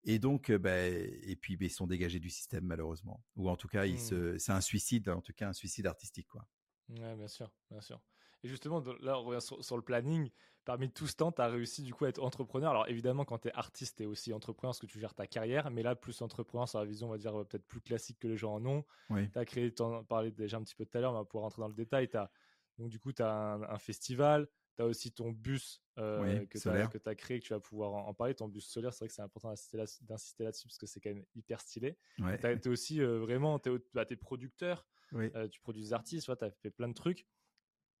[0.05, 3.23] Et donc, ben, et puis, ben, ils sont dégagés du système, malheureusement.
[3.35, 4.37] Ou en tout cas, mmh.
[4.37, 6.45] c'est un suicide, en tout cas, un suicide artistique, quoi.
[6.89, 8.01] Ouais, bien sûr, bien sûr.
[8.43, 10.29] Et justement, là, on revient sur, le planning.
[10.65, 12.71] Parmi tout ce temps, tu as réussi du coup à être entrepreneur.
[12.71, 15.27] Alors évidemment, quand tu es artiste, tu es aussi entrepreneur parce que tu gères ta
[15.27, 15.69] carrière.
[15.71, 18.37] Mais là, plus entrepreneur sur la vision, on va dire, peut-être plus classique que les
[18.37, 18.85] gens en ont.
[19.09, 21.25] Tu as créé, tu en parlais déjà un petit peu tout à l'heure, on va
[21.25, 22.09] pouvoir rentrer dans le détail.
[22.13, 22.31] As,
[22.77, 24.47] donc du coup, tu as un, festival.
[24.75, 28.13] Tu as aussi ton bus euh, que tu as, créé, que tu vas pouvoir en,
[28.13, 28.33] parler.
[28.33, 31.25] Ton bus solaire, c'est vrai que c'est important d'insister là-dessus parce que c'est quand même
[31.35, 31.97] hyper stylé.
[32.17, 36.45] Tu es aussi euh, vraiment, tu es, bah, producteur, euh, tu produis des artistes, tu
[36.45, 37.27] as fait plein de trucs.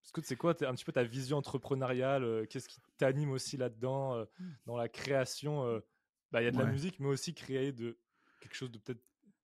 [0.03, 4.25] C'est quoi un petit peu ta vision entrepreneuriale euh, Qu'est-ce qui t'anime aussi là-dedans, euh,
[4.39, 4.45] mmh.
[4.65, 5.79] dans la création euh,
[6.31, 7.97] bah, Il y a de la musique, mais aussi créer de
[8.41, 9.01] quelque chose de peut-être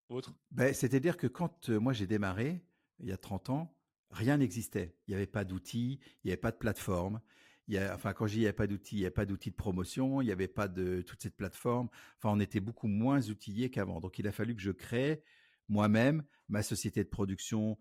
[0.09, 0.35] autre.
[0.51, 2.61] Ben, C'est-à-dire que quand moi j'ai démarré,
[2.99, 3.77] il y a 30 ans,
[4.11, 4.97] rien n'existait.
[5.07, 7.21] Il n'y avait pas d'outils, il n'y avait pas de plateforme.
[7.69, 9.15] Il y a, enfin, quand je dis il n'y avait pas d'outils, il n'y avait
[9.15, 11.89] pas d'outils de promotion, il n'y avait pas de toute cette plateforme.
[12.17, 14.01] Enfin, on était beaucoup moins outillés qu'avant.
[14.01, 15.23] Donc, il a fallu que je crée
[15.69, 17.79] moi-même ma société de production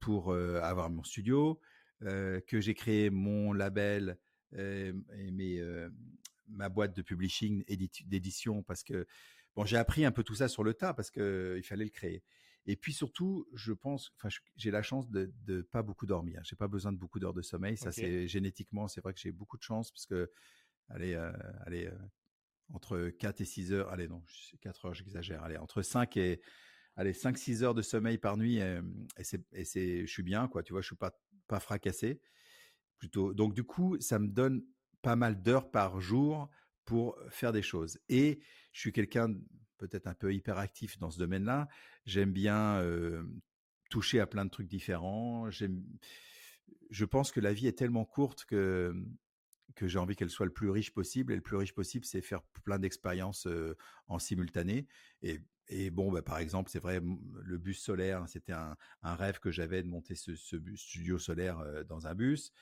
[0.00, 1.60] pour avoir mon studio,
[2.00, 4.18] que j'ai créé mon label
[4.54, 5.88] euh, et mes, euh,
[6.48, 7.64] ma boîte de publishing
[8.06, 9.06] d'édition parce que
[9.56, 11.90] bon j'ai appris un peu tout ça sur le tas parce que il fallait le
[11.90, 12.22] créer.
[12.68, 16.40] Et puis surtout, je pense, enfin, j'ai la chance de, de pas beaucoup dormir.
[16.42, 17.76] J'ai pas besoin de beaucoup d'heures de sommeil.
[17.76, 20.32] Ça, c'est génétiquement, c'est vrai que j'ai beaucoup de chance parce que,
[20.88, 21.14] allez,
[21.60, 21.88] allez,
[22.72, 24.20] entre 4 et 6 heures, allez, non,
[24.62, 25.44] 4 heures, j'exagère.
[25.44, 26.40] Allez, entre 5 et,
[26.96, 28.80] allez, 5, 6 heures de sommeil par nuit, et,
[29.22, 30.64] c'est, et c'est, je suis bien, quoi.
[30.64, 31.16] Tu vois, je suis pas
[31.46, 32.20] pas fracassé.
[32.98, 33.34] Plutôt.
[33.34, 34.64] Donc du coup, ça me donne
[35.02, 36.50] pas mal d'heures par jour
[36.84, 37.98] pour faire des choses.
[38.08, 38.40] Et
[38.72, 39.34] je suis quelqu'un
[39.78, 41.68] peut-être un peu hyperactif dans ce domaine-là.
[42.06, 42.82] J'aime bien
[43.90, 45.50] toucher à plein de trucs différents.
[46.90, 48.94] Je pense que la vie est tellement courte que
[49.74, 51.32] que j'ai envie qu'elle soit le plus riche possible.
[51.32, 53.46] Et le plus riche possible, c'est faire plein d'expériences
[54.08, 54.86] en simultané.
[55.22, 59.38] Et, et bon, bah, par exemple, c'est vrai, le bus solaire, c'était un, un, rêve
[59.38, 62.52] que j'avais de monter ce, ce bus, studio solaire dans un bus.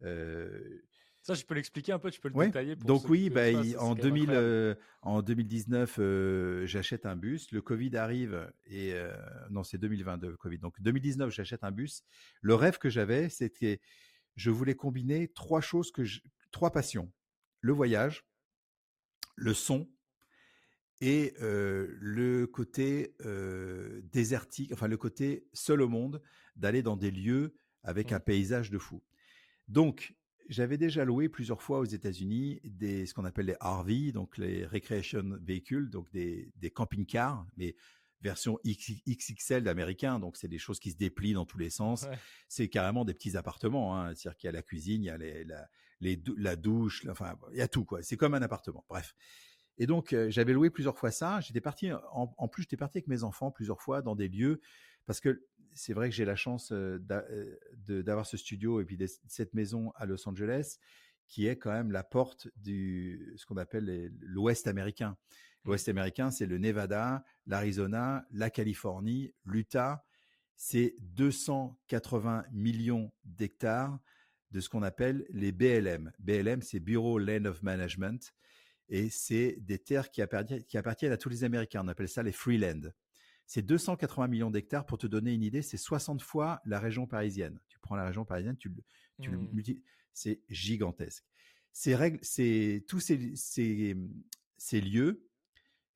[0.00, 2.76] Ça, je peux l'expliquer un peu, tu peux le détailler.
[2.76, 3.46] Pour Donc oui, bah,
[3.78, 7.50] en, 2000, en 2019, j'achète un bus.
[7.50, 8.94] Le Covid arrive et
[9.50, 10.58] non, c'est 2022 le Covid.
[10.58, 12.02] Donc 2019, j'achète un bus.
[12.42, 13.80] Le rêve que j'avais, c'était
[14.36, 17.10] je voulais combiner trois choses que je, trois passions
[17.60, 18.26] le voyage,
[19.36, 19.88] le son
[21.00, 23.14] et le côté
[24.12, 26.22] désertique, enfin le côté seul au monde,
[26.56, 28.24] d'aller dans des lieux avec un mmh.
[28.24, 29.02] paysage de fou.
[29.68, 30.14] Donc,
[30.48, 34.66] j'avais déjà loué plusieurs fois aux États-Unis des ce qu'on appelle les RV, donc les
[34.66, 37.74] recreation véhicules, donc des, des camping-cars, mais
[38.20, 42.06] version XXL d'américain, donc c'est des choses qui se déplient dans tous les sens.
[42.48, 44.14] C'est carrément des petits appartements, hein.
[44.14, 45.68] c'est-à-dire qu'il y a la cuisine, il y a les, la,
[46.00, 48.02] les, la douche, enfin il y a tout quoi.
[48.02, 48.84] C'est comme un appartement.
[48.88, 49.14] Bref.
[49.78, 51.40] Et donc euh, j'avais loué plusieurs fois ça.
[51.40, 54.60] J'étais parti, en, en plus j'étais parti avec mes enfants plusieurs fois dans des lieux
[55.06, 58.96] parce que c'est vrai que j'ai la chance d'avoir ce studio et puis
[59.26, 60.78] cette maison à Los Angeles
[61.26, 65.16] qui est quand même la porte du ce qu'on appelle l'Ouest américain.
[65.64, 70.04] L'Ouest américain, c'est le Nevada, l'Arizona, la Californie, l'Utah.
[70.56, 73.98] C'est 280 millions d'hectares
[74.50, 76.12] de ce qu'on appelle les BLM.
[76.18, 78.34] BLM, c'est Bureau Land of Management.
[78.88, 81.82] Et c'est des terres qui appartiennent, qui appartiennent à tous les Américains.
[81.84, 82.90] On appelle ça les Freeland.
[83.46, 84.86] C'est 280 millions d'hectares.
[84.86, 87.58] Pour te donner une idée, c'est 60 fois la région parisienne.
[87.68, 88.72] Tu prends la région parisienne, tu,
[89.20, 89.62] tu le mmh.
[90.12, 91.24] c'est gigantesque.
[91.72, 93.96] Ces règles, c'est tous ces, ces,
[94.56, 95.26] ces lieux,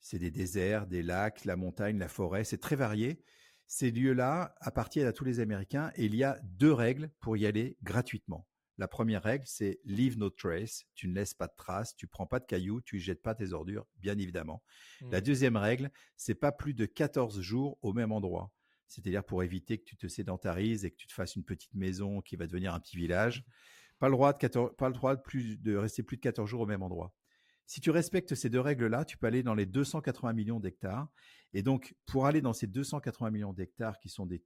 [0.01, 3.22] c'est des déserts, des lacs, la montagne, la forêt, c'est très varié.
[3.66, 7.47] Ces lieux-là appartiennent à tous les Américains et il y a deux règles pour y
[7.47, 8.47] aller gratuitement.
[8.79, 10.85] La première règle, c'est leave no trace.
[10.95, 13.53] Tu ne laisses pas de traces, tu prends pas de cailloux, tu jettes pas tes
[13.53, 14.62] ordures, bien évidemment.
[15.11, 15.24] La mmh.
[15.24, 18.53] deuxième règle, c'est pas plus de 14 jours au même endroit.
[18.87, 22.20] C'est-à-dire pour éviter que tu te sédentarises et que tu te fasses une petite maison
[22.20, 23.45] qui va devenir un petit village.
[23.99, 26.61] Pas le droit de, pas le droit de, plus, de rester plus de 14 jours
[26.61, 27.12] au même endroit.
[27.66, 31.09] Si tu respectes ces deux règles-là, tu peux aller dans les 280 millions d'hectares.
[31.53, 34.43] Et donc, pour aller dans ces 280 millions d'hectares qui sont des,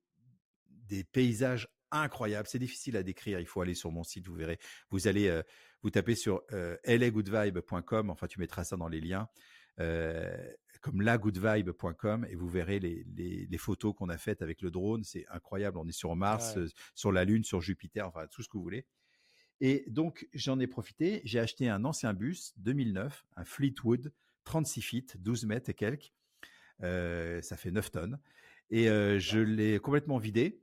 [0.89, 2.49] des paysages incroyable.
[2.49, 3.39] C'est difficile à décrire.
[3.39, 4.59] Il faut aller sur mon site, vous verrez.
[4.91, 5.43] Vous allez, euh,
[5.83, 8.11] vous tapez sur euh, lagoodvibe.com.
[8.11, 9.29] Enfin, tu mettras ça dans les liens.
[9.81, 10.37] Euh,
[10.83, 15.05] comme lagoodvibe.com et vous verrez les, les, les photos qu'on a faites avec le drone.
[15.05, 15.79] C'est incroyable.
[15.79, 18.65] On est sur Mars, euh, sur la Lune, sur Jupiter, enfin tout ce que vous
[18.65, 18.85] voulez.
[19.61, 21.23] Et donc j'en ai profité.
[21.25, 24.13] J'ai acheté un ancien bus 2009, un Fleetwood,
[24.45, 26.13] 36 feet, 12 mètres et quelques.
[26.83, 28.19] Euh, ça fait 9 tonnes.
[28.71, 30.62] Et je l'ai complètement vidé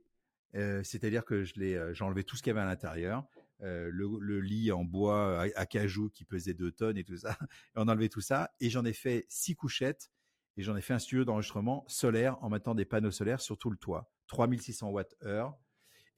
[0.54, 3.24] c'est-à-dire que j'ai enlevé tout ce qu'il y avait à l'intérieur,
[3.60, 7.36] le, lit en bois à, cajou qui pesait 2 tonnes et tout ça.
[7.76, 10.10] On a enlevé tout ça et j'en ai fait six couchettes
[10.56, 13.70] et j'en ai fait un studio d'enregistrement solaire en mettant des panneaux solaires sur tout
[13.70, 15.56] le toit, 3600 watts heure.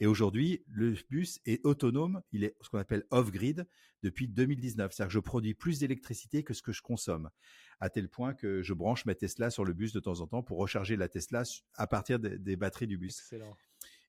[0.01, 3.69] Et aujourd'hui, le bus est autonome, il est ce qu'on appelle off-grid
[4.03, 4.93] depuis 2019.
[4.93, 7.31] C'est-à-dire que je produis plus d'électricité que ce que je consomme,
[7.79, 10.43] à tel point que je branche ma Tesla sur le bus de temps en temps
[10.43, 13.21] pour recharger la Tesla à partir des, des batteries du bus.
[13.21, 13.57] Excellent.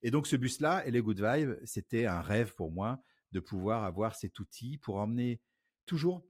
[0.04, 3.02] Et donc ce bus-là, et les Good Vibes, c'était un rêve pour moi
[3.32, 5.42] de pouvoir avoir cet outil pour emmener
[5.86, 6.26] toujours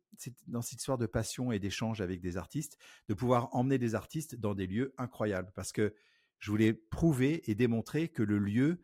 [0.48, 2.78] dans cette histoire de passion et d'échange avec des artistes,
[3.10, 5.52] de pouvoir emmener des artistes dans des lieux incroyables.
[5.56, 5.94] Parce que
[6.40, 8.82] je voulais prouver et démontrer que le lieu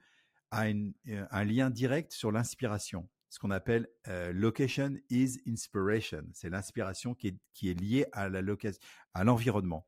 [0.51, 3.07] a euh, un lien direct sur l'inspiration.
[3.29, 6.23] Ce qu'on appelle euh, location is inspiration.
[6.33, 8.41] C'est l'inspiration qui est, liée à la
[9.13, 9.87] à l'environnement.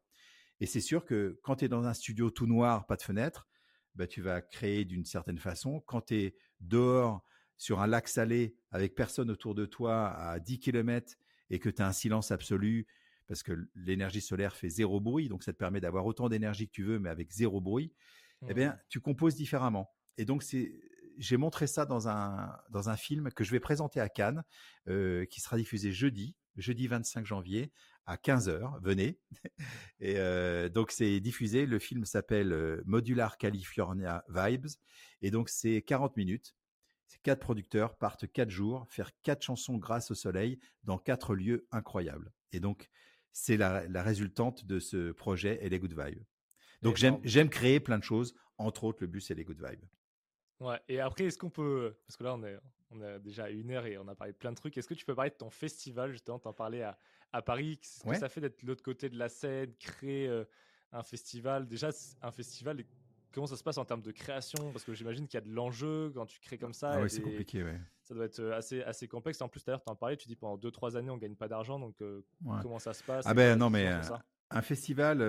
[0.59, 3.47] Et c'est sûr que quand tu es dans un studio tout noir, pas de fenêtre,
[3.95, 5.81] bah, tu vas créer d'une certaine façon.
[5.81, 7.23] Quand tu es dehors
[7.57, 11.15] sur un lac salé avec personne autour de toi à 10 km
[11.49, 12.87] et que tu as un silence absolu
[13.27, 16.73] parce que l'énergie solaire fait zéro bruit, donc ça te permet d'avoir autant d'énergie que
[16.73, 17.93] tu veux mais avec zéro bruit,
[18.49, 19.93] eh bien, tu composes différemment.
[20.17, 20.73] Et donc c'est
[21.17, 24.43] j'ai montré ça dans un dans un film que je vais présenter à Cannes,
[24.87, 27.71] euh, qui sera diffusé jeudi, jeudi 25 janvier,
[28.05, 29.19] à 15h, venez.
[29.99, 34.67] Et euh, donc c'est diffusé, le film s'appelle euh, Modular California Vibes,
[35.21, 36.55] et donc c'est 40 minutes.
[37.07, 41.67] Ces quatre producteurs partent quatre jours faire quatre chansons grâce au soleil dans quatre lieux
[41.71, 42.31] incroyables.
[42.53, 42.89] Et donc
[43.33, 46.23] c'est la, résultante de ce projet et les Good Vibes.
[46.81, 49.85] Donc j'aime créer plein de choses, entre autres le bus et les Good Vibes.
[50.59, 52.57] Ouais, et après, est-ce qu'on peut, parce que là on est,
[52.91, 54.93] on a déjà une heure et on a parlé de plein de trucs, est-ce que
[54.93, 56.97] tu peux parler de ton festival, justement, t'en parler à,
[57.33, 57.77] à Paris?
[57.77, 60.29] Qu'est-ce que ça fait d'être de l'autre côté de la scène, créer
[60.91, 61.67] un festival?
[61.67, 61.89] Déjà,
[62.21, 62.83] un festival,
[63.31, 64.71] comment ça se passe en termes de création?
[64.71, 66.91] Parce que j'imagine qu'il y a de l'enjeu quand tu crées comme ça.
[66.93, 67.79] Ah c'est compliqué, ouais.
[68.03, 69.41] Ça doit être assez, assez complexe.
[69.41, 71.79] En plus, d'ailleurs, tu en parlais, tu dis pendant 2-3 années, on gagne pas d'argent.
[71.79, 71.95] Donc,
[72.61, 73.25] comment ça se passe?
[73.25, 73.89] Ah ben non, mais
[74.53, 75.19] un festival,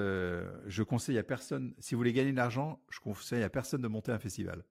[0.67, 3.87] je conseille à personne, si vous voulez gagner de l'argent, je conseille à personne de
[3.87, 4.65] monter un festival.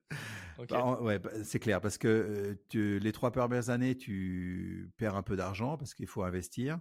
[0.69, 5.35] Bah, ouais, bah, c'est clair, parce que les trois premières années, tu perds un peu
[5.35, 6.79] d'argent parce qu'il faut investir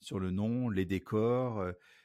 [0.00, 1.64] sur le nom, les décors,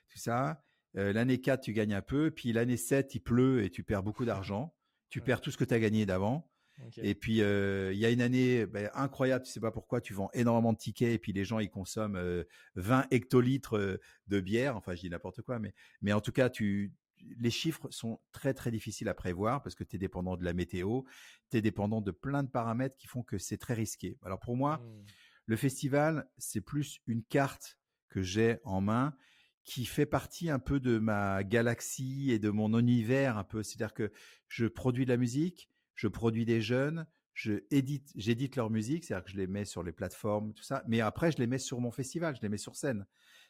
[0.10, 0.64] tout ça.
[0.94, 4.26] l'année 4, tu gagnes un peu, puis l'année 7, il pleut et tu perds beaucoup
[4.26, 4.76] d'argent.
[5.10, 6.52] Tu perds tout ce que tu as gagné d'avant.
[6.98, 10.30] Et puis il y a une année ben, incroyable, tu sais pas pourquoi, tu vends
[10.34, 12.46] énormément de tickets et puis les gens ils consomment
[12.76, 14.78] 20 hectolitres de bière.
[14.78, 16.94] Enfin, je dis n'importe quoi, mais mais en tout cas, tu
[17.40, 20.54] les chiffres sont très très difficiles à prévoir parce que tu es dépendant de la
[20.54, 21.02] météo,
[21.50, 24.18] tu es dépendant de plein de paramètres qui font que c'est très risqué.
[24.24, 25.06] Alors pour moi, mmh.
[25.48, 29.16] le festival, c'est plus une carte que j'ai en main
[29.64, 33.64] qui fait partie un peu de ma galaxie et de mon univers un peu.
[33.64, 34.12] C'est-à-dire que
[34.48, 39.26] je produis de la musique, je produis des jeunes, je édite, j'édite leur musique, c'est-à-dire
[39.26, 41.82] que je les mets sur les plateformes, tout ça, mais après je les mets sur
[41.82, 43.06] mon festival, je les mets sur scène.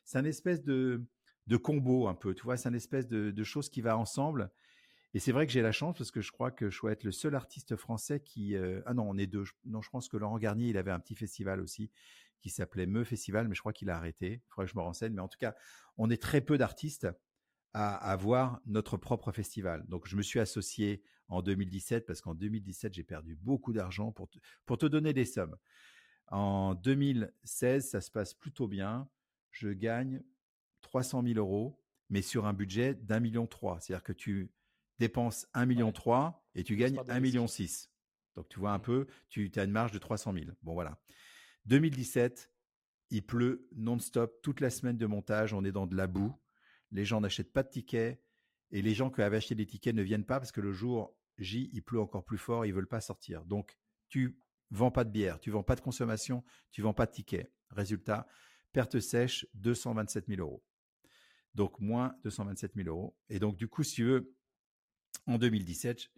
[0.05, 1.05] C'est un espèce de,
[1.47, 4.51] de combo un peu, tu vois, c'est une espèce de, de chose qui va ensemble.
[5.13, 7.03] Et c'est vrai que j'ai la chance parce que je crois que je dois être
[7.03, 8.55] le seul artiste français qui.
[8.55, 9.45] Euh, ah non, on est deux.
[9.65, 11.89] Non, je pense que Laurent Garnier, il avait un petit festival aussi
[12.41, 14.43] qui s'appelait Me Festival, mais je crois qu'il a arrêté.
[14.45, 15.13] Il faudrait que je me renseigne.
[15.13, 15.55] Mais en tout cas,
[15.97, 17.07] on est très peu d'artistes
[17.73, 19.85] à avoir notre propre festival.
[19.87, 24.29] Donc, je me suis associé en 2017 parce qu'en 2017, j'ai perdu beaucoup d'argent pour
[24.65, 25.55] pour te donner des sommes.
[26.27, 29.09] En 2016, ça se passe plutôt bien.
[29.51, 30.21] Je gagne
[30.97, 31.79] 300 000 euros,
[32.09, 33.79] mais sur un budget d'un million trois.
[33.79, 34.51] C'est-à-dire que tu
[34.97, 37.91] dépenses un million trois et tu gagnes un million six.
[38.35, 38.81] Donc tu vois un mmh.
[38.81, 40.45] peu, tu as une marge de 300 000.
[40.63, 40.99] Bon voilà.
[41.65, 42.51] 2017,
[43.11, 45.53] il pleut non-stop toute la semaine de montage.
[45.53, 46.35] On est dans de la boue.
[46.91, 48.19] Les gens n'achètent pas de tickets
[48.71, 51.15] et les gens qui avaient acheté des tickets ne viennent pas parce que le jour
[51.37, 52.65] J, il pleut encore plus fort.
[52.65, 53.45] Ils veulent pas sortir.
[53.45, 53.77] Donc
[54.09, 54.39] tu
[54.71, 57.51] vends pas de bière, tu vends pas de consommation, tu vends pas de tickets.
[57.69, 58.27] Résultat,
[58.71, 60.63] perte sèche 227 000 euros
[61.58, 63.18] donc moins 227 000 euros.
[63.30, 64.34] Et donc, du coup, si tu veux,
[65.26, 66.10] en 2017,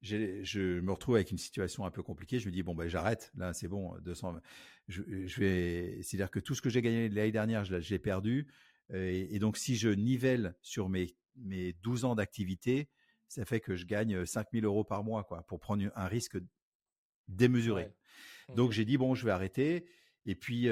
[0.00, 2.38] je me retrouve avec une situation un peu compliquée.
[2.38, 3.30] Je me dis bon ben j'arrête.
[3.36, 4.40] Là c'est bon, 200.
[4.88, 5.02] Je,
[5.40, 6.00] vais.
[6.02, 8.46] C'est-à-dire que tout ce que j'ai gagné l'année dernière, je l'ai perdu.
[8.92, 12.88] Et, donc si je nivelle sur mes mes 12 ans d'activité,
[13.28, 16.38] ça fait que je gagne 5 000 euros par mois quoi, pour prendre un risque
[17.28, 17.90] démesuré.
[18.54, 19.86] Donc j'ai dit bon, je vais arrêter.
[20.28, 20.68] Et puis,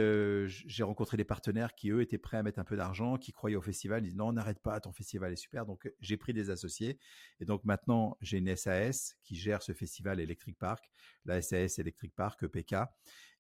[0.47, 3.57] j'ai rencontré des partenaires qui, eux, étaient prêts à mettre un peu d'argent, qui croyaient
[3.57, 4.03] au festival.
[4.03, 5.65] Ils disent non, n'arrête pas, ton festival est super.
[5.65, 6.99] Donc, j'ai pris des associés.
[7.39, 10.91] Et donc, maintenant, j'ai une SAS qui gère ce festival Electric Park,
[11.25, 12.75] la SAS Electric Park, EPK.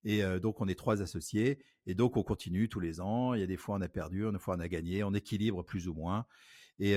[0.04, 1.58] Et donc, on est trois associés.
[1.86, 3.34] Et donc, on continue tous les ans.
[3.34, 5.02] Il y a des fois, on a perdu, des fois, on a gagné.
[5.02, 6.26] On équilibre plus ou moins.
[6.78, 6.94] Et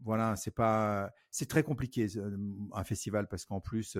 [0.00, 2.06] voilà, c'est pas, c'est très compliqué
[2.72, 3.98] un festival parce qu'en plus,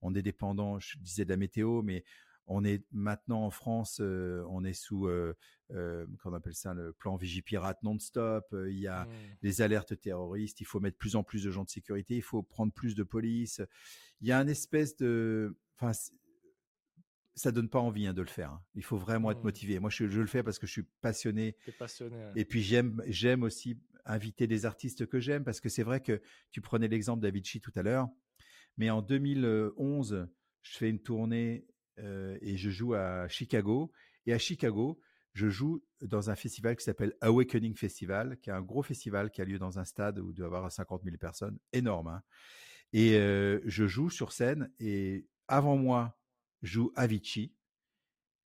[0.00, 0.78] on est dépendant.
[0.78, 2.04] Je disais de la météo, mais
[2.48, 5.34] on est maintenant en France, euh, on est sous, euh,
[5.70, 8.46] euh, qu'on appelle ça, le plan Vigipirate non-stop.
[8.52, 9.10] il y a mmh.
[9.42, 10.60] des alertes terroristes.
[10.60, 12.16] Il faut mettre plus en plus de gens de sécurité.
[12.16, 13.60] Il faut prendre plus de police.
[14.20, 15.92] Il y a un espèce de, enfin,
[17.34, 18.52] ça donne pas envie hein, de le faire.
[18.52, 18.62] Hein.
[18.74, 19.44] Il faut vraiment être mmh.
[19.44, 19.78] motivé.
[19.78, 21.54] Moi, je, le fais parce que je suis passionné.
[21.78, 22.16] passionné.
[22.34, 26.22] Et puis j'aime, j'aime aussi inviter des artistes que j'aime parce que c'est vrai que
[26.50, 28.08] tu prenais l'exemple d'Avicii tout à l'heure,
[28.78, 30.28] mais en 2011,
[30.62, 31.66] je fais une tournée
[31.98, 33.92] euh, et je joue à Chicago.
[34.26, 35.00] Et à Chicago,
[35.32, 39.40] je joue dans un festival qui s'appelle Awakening Festival, qui est un gros festival qui
[39.40, 42.08] a lieu dans un stade où il doit y avoir 50 000 personnes, énorme.
[42.08, 42.22] Hein.
[42.92, 46.18] Et euh, je joue sur scène et avant moi
[46.62, 47.54] joue Avicii.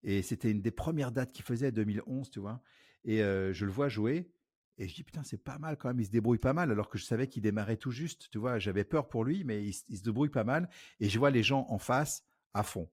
[0.03, 2.61] Et c'était une des premières dates qu'il faisait, 2011, tu vois.
[3.03, 4.31] Et euh, je le vois jouer.
[4.77, 6.89] Et je dis, putain, c'est pas mal quand même, il se débrouille pas mal, alors
[6.89, 8.57] que je savais qu'il démarrait tout juste, tu vois.
[8.57, 10.69] J'avais peur pour lui, mais il, il, se débrouille pas mal.
[10.99, 12.89] Et je vois les gens en face à fond.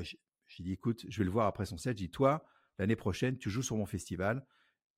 [0.00, 1.96] J'ai dit, écoute, je vais le voir après son set.
[1.96, 2.44] J'ai dit, toi,
[2.78, 4.46] l'année prochaine, tu joues sur mon festival.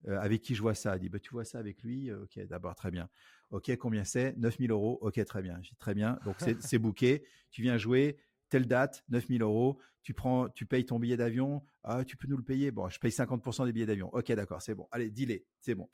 [0.07, 0.97] Euh, avec qui je vois ça?
[0.97, 2.12] Il dit, bah, tu vois ça avec lui?
[2.12, 3.09] Ok, d'abord, très bien.
[3.51, 4.37] Ok, combien c'est?
[4.37, 4.99] 9000 euros.
[5.01, 5.59] Ok, très bien.
[5.62, 6.18] J'ai très bien.
[6.24, 7.24] Donc, c'est booké.
[7.51, 8.18] Tu viens jouer,
[8.51, 9.78] telle date, 9000 euros.
[10.03, 11.64] Tu prends, tu payes ton billet d'avion.
[11.82, 12.70] Ah, tu peux nous le payer?
[12.70, 14.11] Bon, je paye 50% des billets d'avion.
[14.12, 14.87] Ok, d'accord, c'est bon.
[14.91, 15.47] Allez, dis-les.
[15.61, 15.89] C'est bon.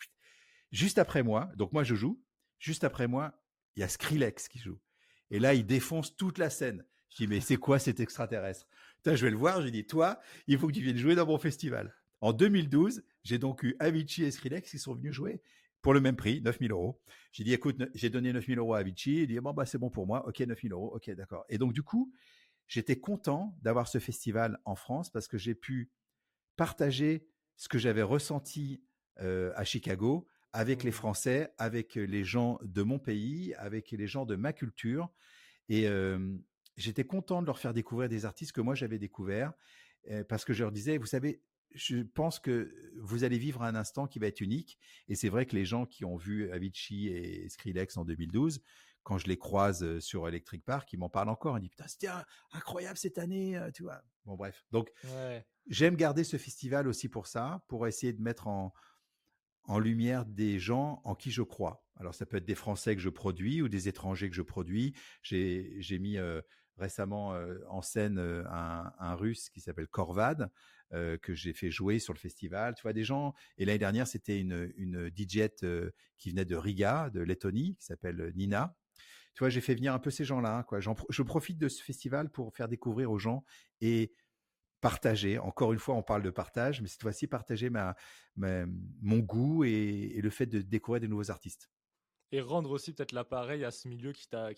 [0.72, 2.20] Juste après moi, donc moi, je joue.
[2.59, 3.41] Juste après moi,
[3.76, 4.80] il y a Skrillex qui joue.
[5.30, 6.84] Et là, il défonce toute la scène.
[7.11, 8.66] Je dis, mais c'est quoi cet extraterrestre?
[9.05, 9.62] Je vais le voir.
[9.62, 11.94] J'ai dit, toi, il faut que tu viennes jouer dans mon festival.
[12.20, 15.40] En 2012, j'ai donc eu Avicii et Skrillex qui sont venus jouer
[15.82, 17.01] pour le même prix, 9000 euros.
[17.32, 19.22] J'ai dit, écoute, j'ai donné 9000 euros à Avicii.
[19.22, 20.28] Il dit, bon, bah, c'est bon pour moi.
[20.28, 20.94] OK, 9000 euros.
[20.94, 21.44] OK, d'accord.
[21.48, 22.12] Et donc, du coup,
[22.68, 25.90] j'étais content d'avoir ce festival en France parce que j'ai pu
[26.57, 27.26] partager
[27.57, 28.82] ce que j'avais ressenti
[29.16, 30.94] à Chicago avec les mmh.
[30.94, 35.09] Français, avec les gens de mon pays, avec les gens de ma culture.
[35.68, 35.88] Et
[36.80, 39.52] j'étais content de leur faire découvrir des artistes que moi j'avais découverts
[40.28, 44.06] parce que je leur disais, vous savez, je pense que vous allez vivre un instant
[44.06, 44.78] qui va être unique.
[45.08, 48.60] Et c'est vrai que les gens qui ont vu Avicii et Skrillex en 2012,
[49.02, 51.56] quand je les croise sur Electric Park, ils m'en parlent encore.
[51.58, 52.08] Ils disent putain, c'était
[52.52, 54.02] incroyable cette année, tu vois.
[54.24, 54.90] Bon bref, donc
[55.68, 58.72] j'aime garder ce festival aussi pour ça, pour essayer de mettre en
[59.64, 61.84] en lumière des gens en qui je crois.
[61.96, 64.94] Alors ça peut être des Français que je produis ou des étrangers que je produis.
[65.22, 66.18] J'ai mis
[66.80, 67.34] récemment
[67.68, 70.50] en scène un, Russe qui s'appelle Korvad
[70.90, 72.74] que j'ai fait jouer sur le festival.
[72.74, 73.34] Tu vois des gens.
[73.58, 75.48] Et l'année dernière c'était une une DJ
[76.16, 78.74] qui venait de Riga, de Lettonie, qui s'appelle Nina
[79.34, 80.66] tu vois, j'ai fait venir un peu ces gens-là.
[81.08, 83.44] Je profite de ce festival pour faire découvrir aux gens
[83.80, 84.12] et
[84.80, 85.38] partager.
[85.38, 87.70] Encore une fois, on parle de partage, mais cette fois-ci, partager
[88.36, 91.70] mon goût et, le fait de découvrir des nouveaux artistes.
[92.32, 94.52] Et rendre aussi peut-être l'appareil à ce milieu qui t'a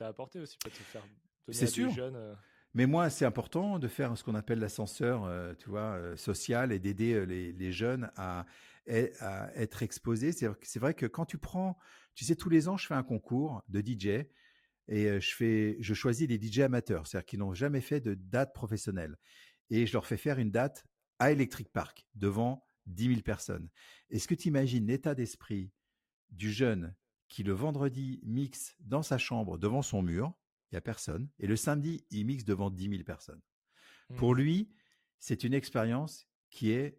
[0.00, 1.04] apporté aussi peut-être faire
[1.50, 1.90] c'est sûr.
[1.90, 2.16] jeunes.
[2.16, 2.34] Euh.
[2.74, 6.72] Mais moi, c'est important de faire ce qu'on appelle l'ascenseur, euh, tu vois, euh, social
[6.72, 8.46] et d'aider les, les, jeunes à,
[8.88, 10.32] à être exposés.
[10.32, 11.76] C'est vrai que quand tu prends
[12.14, 14.26] tu sais, tous les ans, je fais un concours de DJ
[14.88, 18.52] et je fais, je choisis des DJ amateurs, c'est-à-dire qui n'ont jamais fait de date
[18.54, 19.16] professionnelle.
[19.70, 20.84] Et je leur fais faire une date
[21.18, 23.68] à Electric Park devant 10 000 personnes.
[24.10, 25.72] Est-ce que tu imagines l'état d'esprit
[26.30, 26.94] du jeune
[27.28, 30.34] qui le vendredi mixe dans sa chambre devant son mur,
[30.72, 33.42] il n'y a personne, et le samedi, il mixe devant 10 000 personnes.
[34.16, 34.38] Pour mmh.
[34.38, 34.72] lui,
[35.18, 36.98] c'est une expérience qui est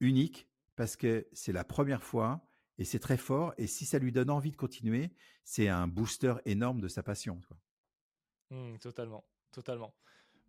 [0.00, 2.46] unique parce que c'est la première fois
[2.78, 3.54] et c'est très fort.
[3.56, 5.12] Et si ça lui donne envie de continuer,
[5.44, 7.40] c'est un booster énorme de sa passion.
[8.50, 9.94] Mmh, totalement, totalement.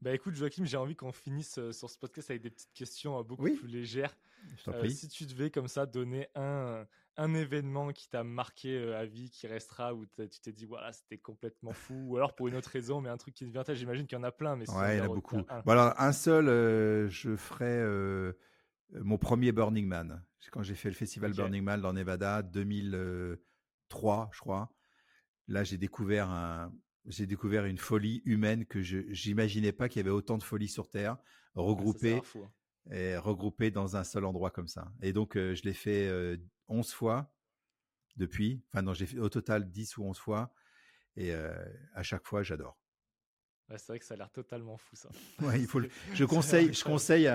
[0.01, 3.43] Bah écoute Joachim, j'ai envie qu'on finisse sur ce podcast avec des petites questions beaucoup
[3.43, 4.15] plus légères.
[4.67, 6.85] Euh, si tu devais comme ça donner un,
[7.17, 11.17] un événement qui t'a marqué à vie, qui restera, où tu t'es dit voilà c'était
[11.17, 14.05] complètement fou, ou alors pour une autre raison, mais un truc qui te vient j'imagine
[14.05, 14.55] qu'il y en a plein.
[14.55, 15.37] Mais ouais, il y en a beaucoup.
[15.49, 15.61] Un.
[15.65, 16.45] Voilà, un seul,
[17.09, 18.33] je ferais euh,
[18.91, 20.23] mon premier Burning Man.
[20.51, 24.71] Quand j'ai fait le festival Burning Man dans Nevada, 2003, je crois.
[25.47, 26.71] Là, j'ai découvert un,
[27.07, 30.67] j'ai découvert une folie humaine que je n'imaginais pas qu'il y avait autant de folie
[30.67, 31.17] sur Terre,
[31.55, 32.51] regroupée hein.
[32.91, 34.91] Et regroupée dans un seul endroit comme ça.
[35.01, 36.09] Et donc, euh, je l'ai fait
[36.67, 37.33] 11 euh, fois
[38.17, 38.63] depuis.
[38.69, 40.53] Enfin, non, j'ai fait au total 10 ou 11 fois.
[41.17, 42.77] Et à chaque fois, j'adore
[43.77, 45.09] c'est vrai que ça a l'air totalement fou ça.
[45.41, 45.81] Ouais, il faut
[46.13, 47.27] je conseille, je conseille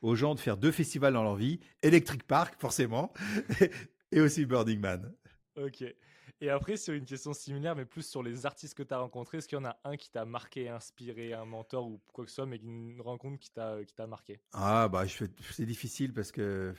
[0.00, 3.12] aux gens de faire deux festivals dans leur vie, Electric Park forcément,
[4.12, 5.12] et aussi Burning Man.
[5.56, 5.84] Ok.
[6.40, 9.38] Et après, sur une question similaire, mais plus sur les artistes que tu as rencontrés,
[9.38, 12.30] est-ce qu'il y en a un qui t'a marqué, inspiré, un mentor ou quoi que
[12.30, 14.40] ce soit, mais une rencontre qui t'a qui t'a marqué?
[14.52, 16.74] Ah bah c'est difficile parce que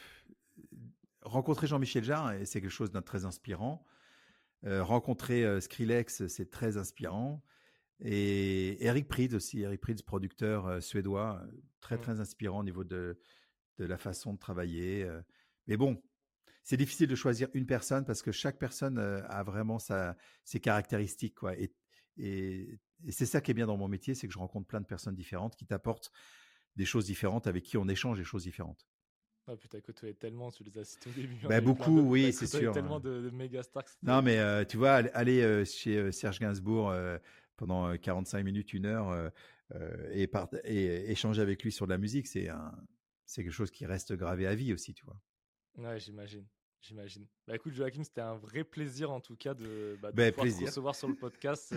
[1.22, 3.86] rencontrer Jean-Michel Jarre, c'est quelque chose d'un très inspirant.
[4.66, 7.44] Euh, rencontrer euh, Skrillex, c'est très inspirant.
[8.00, 11.42] Et Eric Prydz aussi, Eric Prydz, producteur euh, suédois,
[11.80, 12.02] très mmh.
[12.02, 13.20] très inspirant au niveau de,
[13.78, 15.08] de la façon de travailler.
[15.68, 16.02] Mais bon,
[16.68, 20.60] c'est difficile de choisir une personne parce que chaque personne euh, a vraiment sa, ses
[20.60, 21.36] caractéristiques.
[21.36, 21.58] Quoi.
[21.58, 21.72] Et,
[22.18, 22.78] et,
[23.10, 25.16] c'est ça qui est bien dans mon métier, c'est que je rencontre plein de personnes
[25.16, 26.12] différentes qui t'apportent
[26.76, 28.86] des choses différentes, avec qui on échange des choses différentes.
[29.48, 31.38] Ah putain, côtoyé tellement, tu les as cités au début.
[31.48, 32.74] Bah, beaucoup, oui, c'est sûr.
[32.74, 33.86] tellement de, de méga stars.
[34.04, 36.94] Non, mais tu vois, aller, chez Serge Gainsbourg,
[37.56, 39.32] pendant 45 minutes, une heure,
[40.12, 40.30] et,
[40.66, 42.50] et, échanger avec lui sur de la musique, c'est
[43.26, 45.22] c'est quelque chose qui reste gravé à vie aussi, tu vois.
[45.78, 46.46] Ouais, j'imagine.
[46.88, 47.26] J'imagine.
[47.46, 50.58] Bah écoute Joachim, c'était un vrai plaisir en tout cas de, bah, de bah, pouvoir
[50.58, 51.76] te recevoir sur le podcast,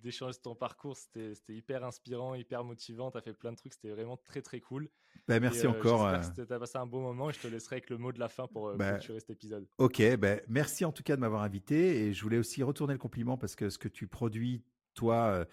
[0.00, 0.96] d'échanger ton parcours.
[0.96, 3.10] C'était hyper inspirant, hyper motivant.
[3.10, 4.88] Tu as fait plein de trucs, c'était vraiment très très cool.
[5.26, 6.08] Bah, merci encore.
[6.34, 8.28] Tu as passé un bon moment et je te laisserai avec le mot de la
[8.28, 9.66] fin pour bah, clôturer cet épisode.
[9.78, 13.00] Ok, bah, merci en tout cas de m'avoir invité et je voulais aussi retourner le
[13.00, 14.62] compliment parce que ce que tu produis
[14.94, 15.44] toi,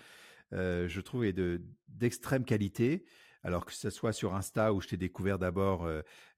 [0.52, 3.04] je trouve, est de d'extrême qualité.
[3.44, 5.90] Alors que ce soit sur Insta où je t'ai découvert d'abord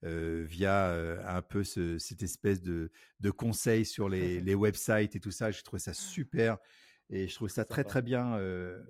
[0.02, 0.92] via
[1.26, 2.90] un peu cette espèce de,
[3.20, 6.58] de conseils sur les, les websites et tout ça, j'ai trouvé ça super
[7.10, 8.40] et je trouve ça très très bien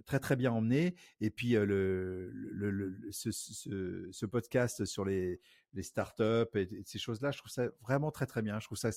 [0.06, 5.40] très très bien emmené et puis le, le, ce, ce, ce, podcast sur les
[5.72, 8.60] les startups et, et ces choses là je trouve ça vraiment très très bien.
[8.60, 8.90] Je trouve ça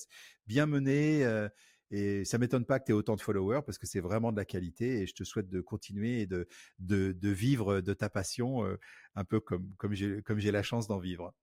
[0.45, 1.26] bien mené
[1.91, 4.38] et ça m'étonne pas que tu aies autant de followers parce que c'est vraiment de
[4.38, 6.47] la qualité et je te souhaite de continuer et de,
[6.80, 8.65] de, vivre de ta passion
[9.15, 11.34] un peu comme, comme j'ai, la chance d'en vivre.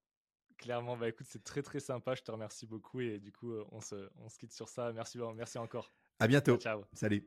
[0.57, 2.15] Clairement, bah écoute, c'est très très sympa.
[2.15, 4.93] Je te remercie beaucoup et du coup, on se, on se quitte sur ça.
[4.93, 5.91] Merci, merci encore.
[6.19, 6.57] À bientôt.
[6.57, 6.85] Ciao.
[6.93, 7.25] Salut.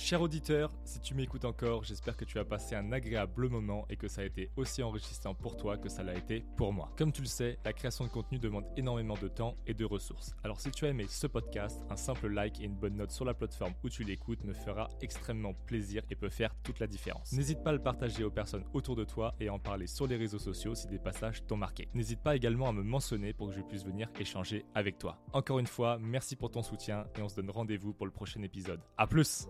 [0.00, 3.96] Cher auditeur, si tu m'écoutes encore, j'espère que tu as passé un agréable moment et
[3.96, 6.92] que ça a été aussi enrichissant pour toi que ça l'a été pour moi.
[6.96, 10.36] Comme tu le sais, la création de contenu demande énormément de temps et de ressources.
[10.44, 13.24] Alors si tu as aimé ce podcast, un simple like et une bonne note sur
[13.24, 17.32] la plateforme où tu l'écoutes me fera extrêmement plaisir et peut faire toute la différence.
[17.32, 20.06] N'hésite pas à le partager aux personnes autour de toi et à en parler sur
[20.06, 21.88] les réseaux sociaux si des passages t'ont marqué.
[21.94, 25.18] N'hésite pas également à me mentionner pour que je puisse venir échanger avec toi.
[25.32, 28.42] Encore une fois, merci pour ton soutien et on se donne rendez-vous pour le prochain
[28.42, 28.80] épisode.
[28.96, 29.46] A plus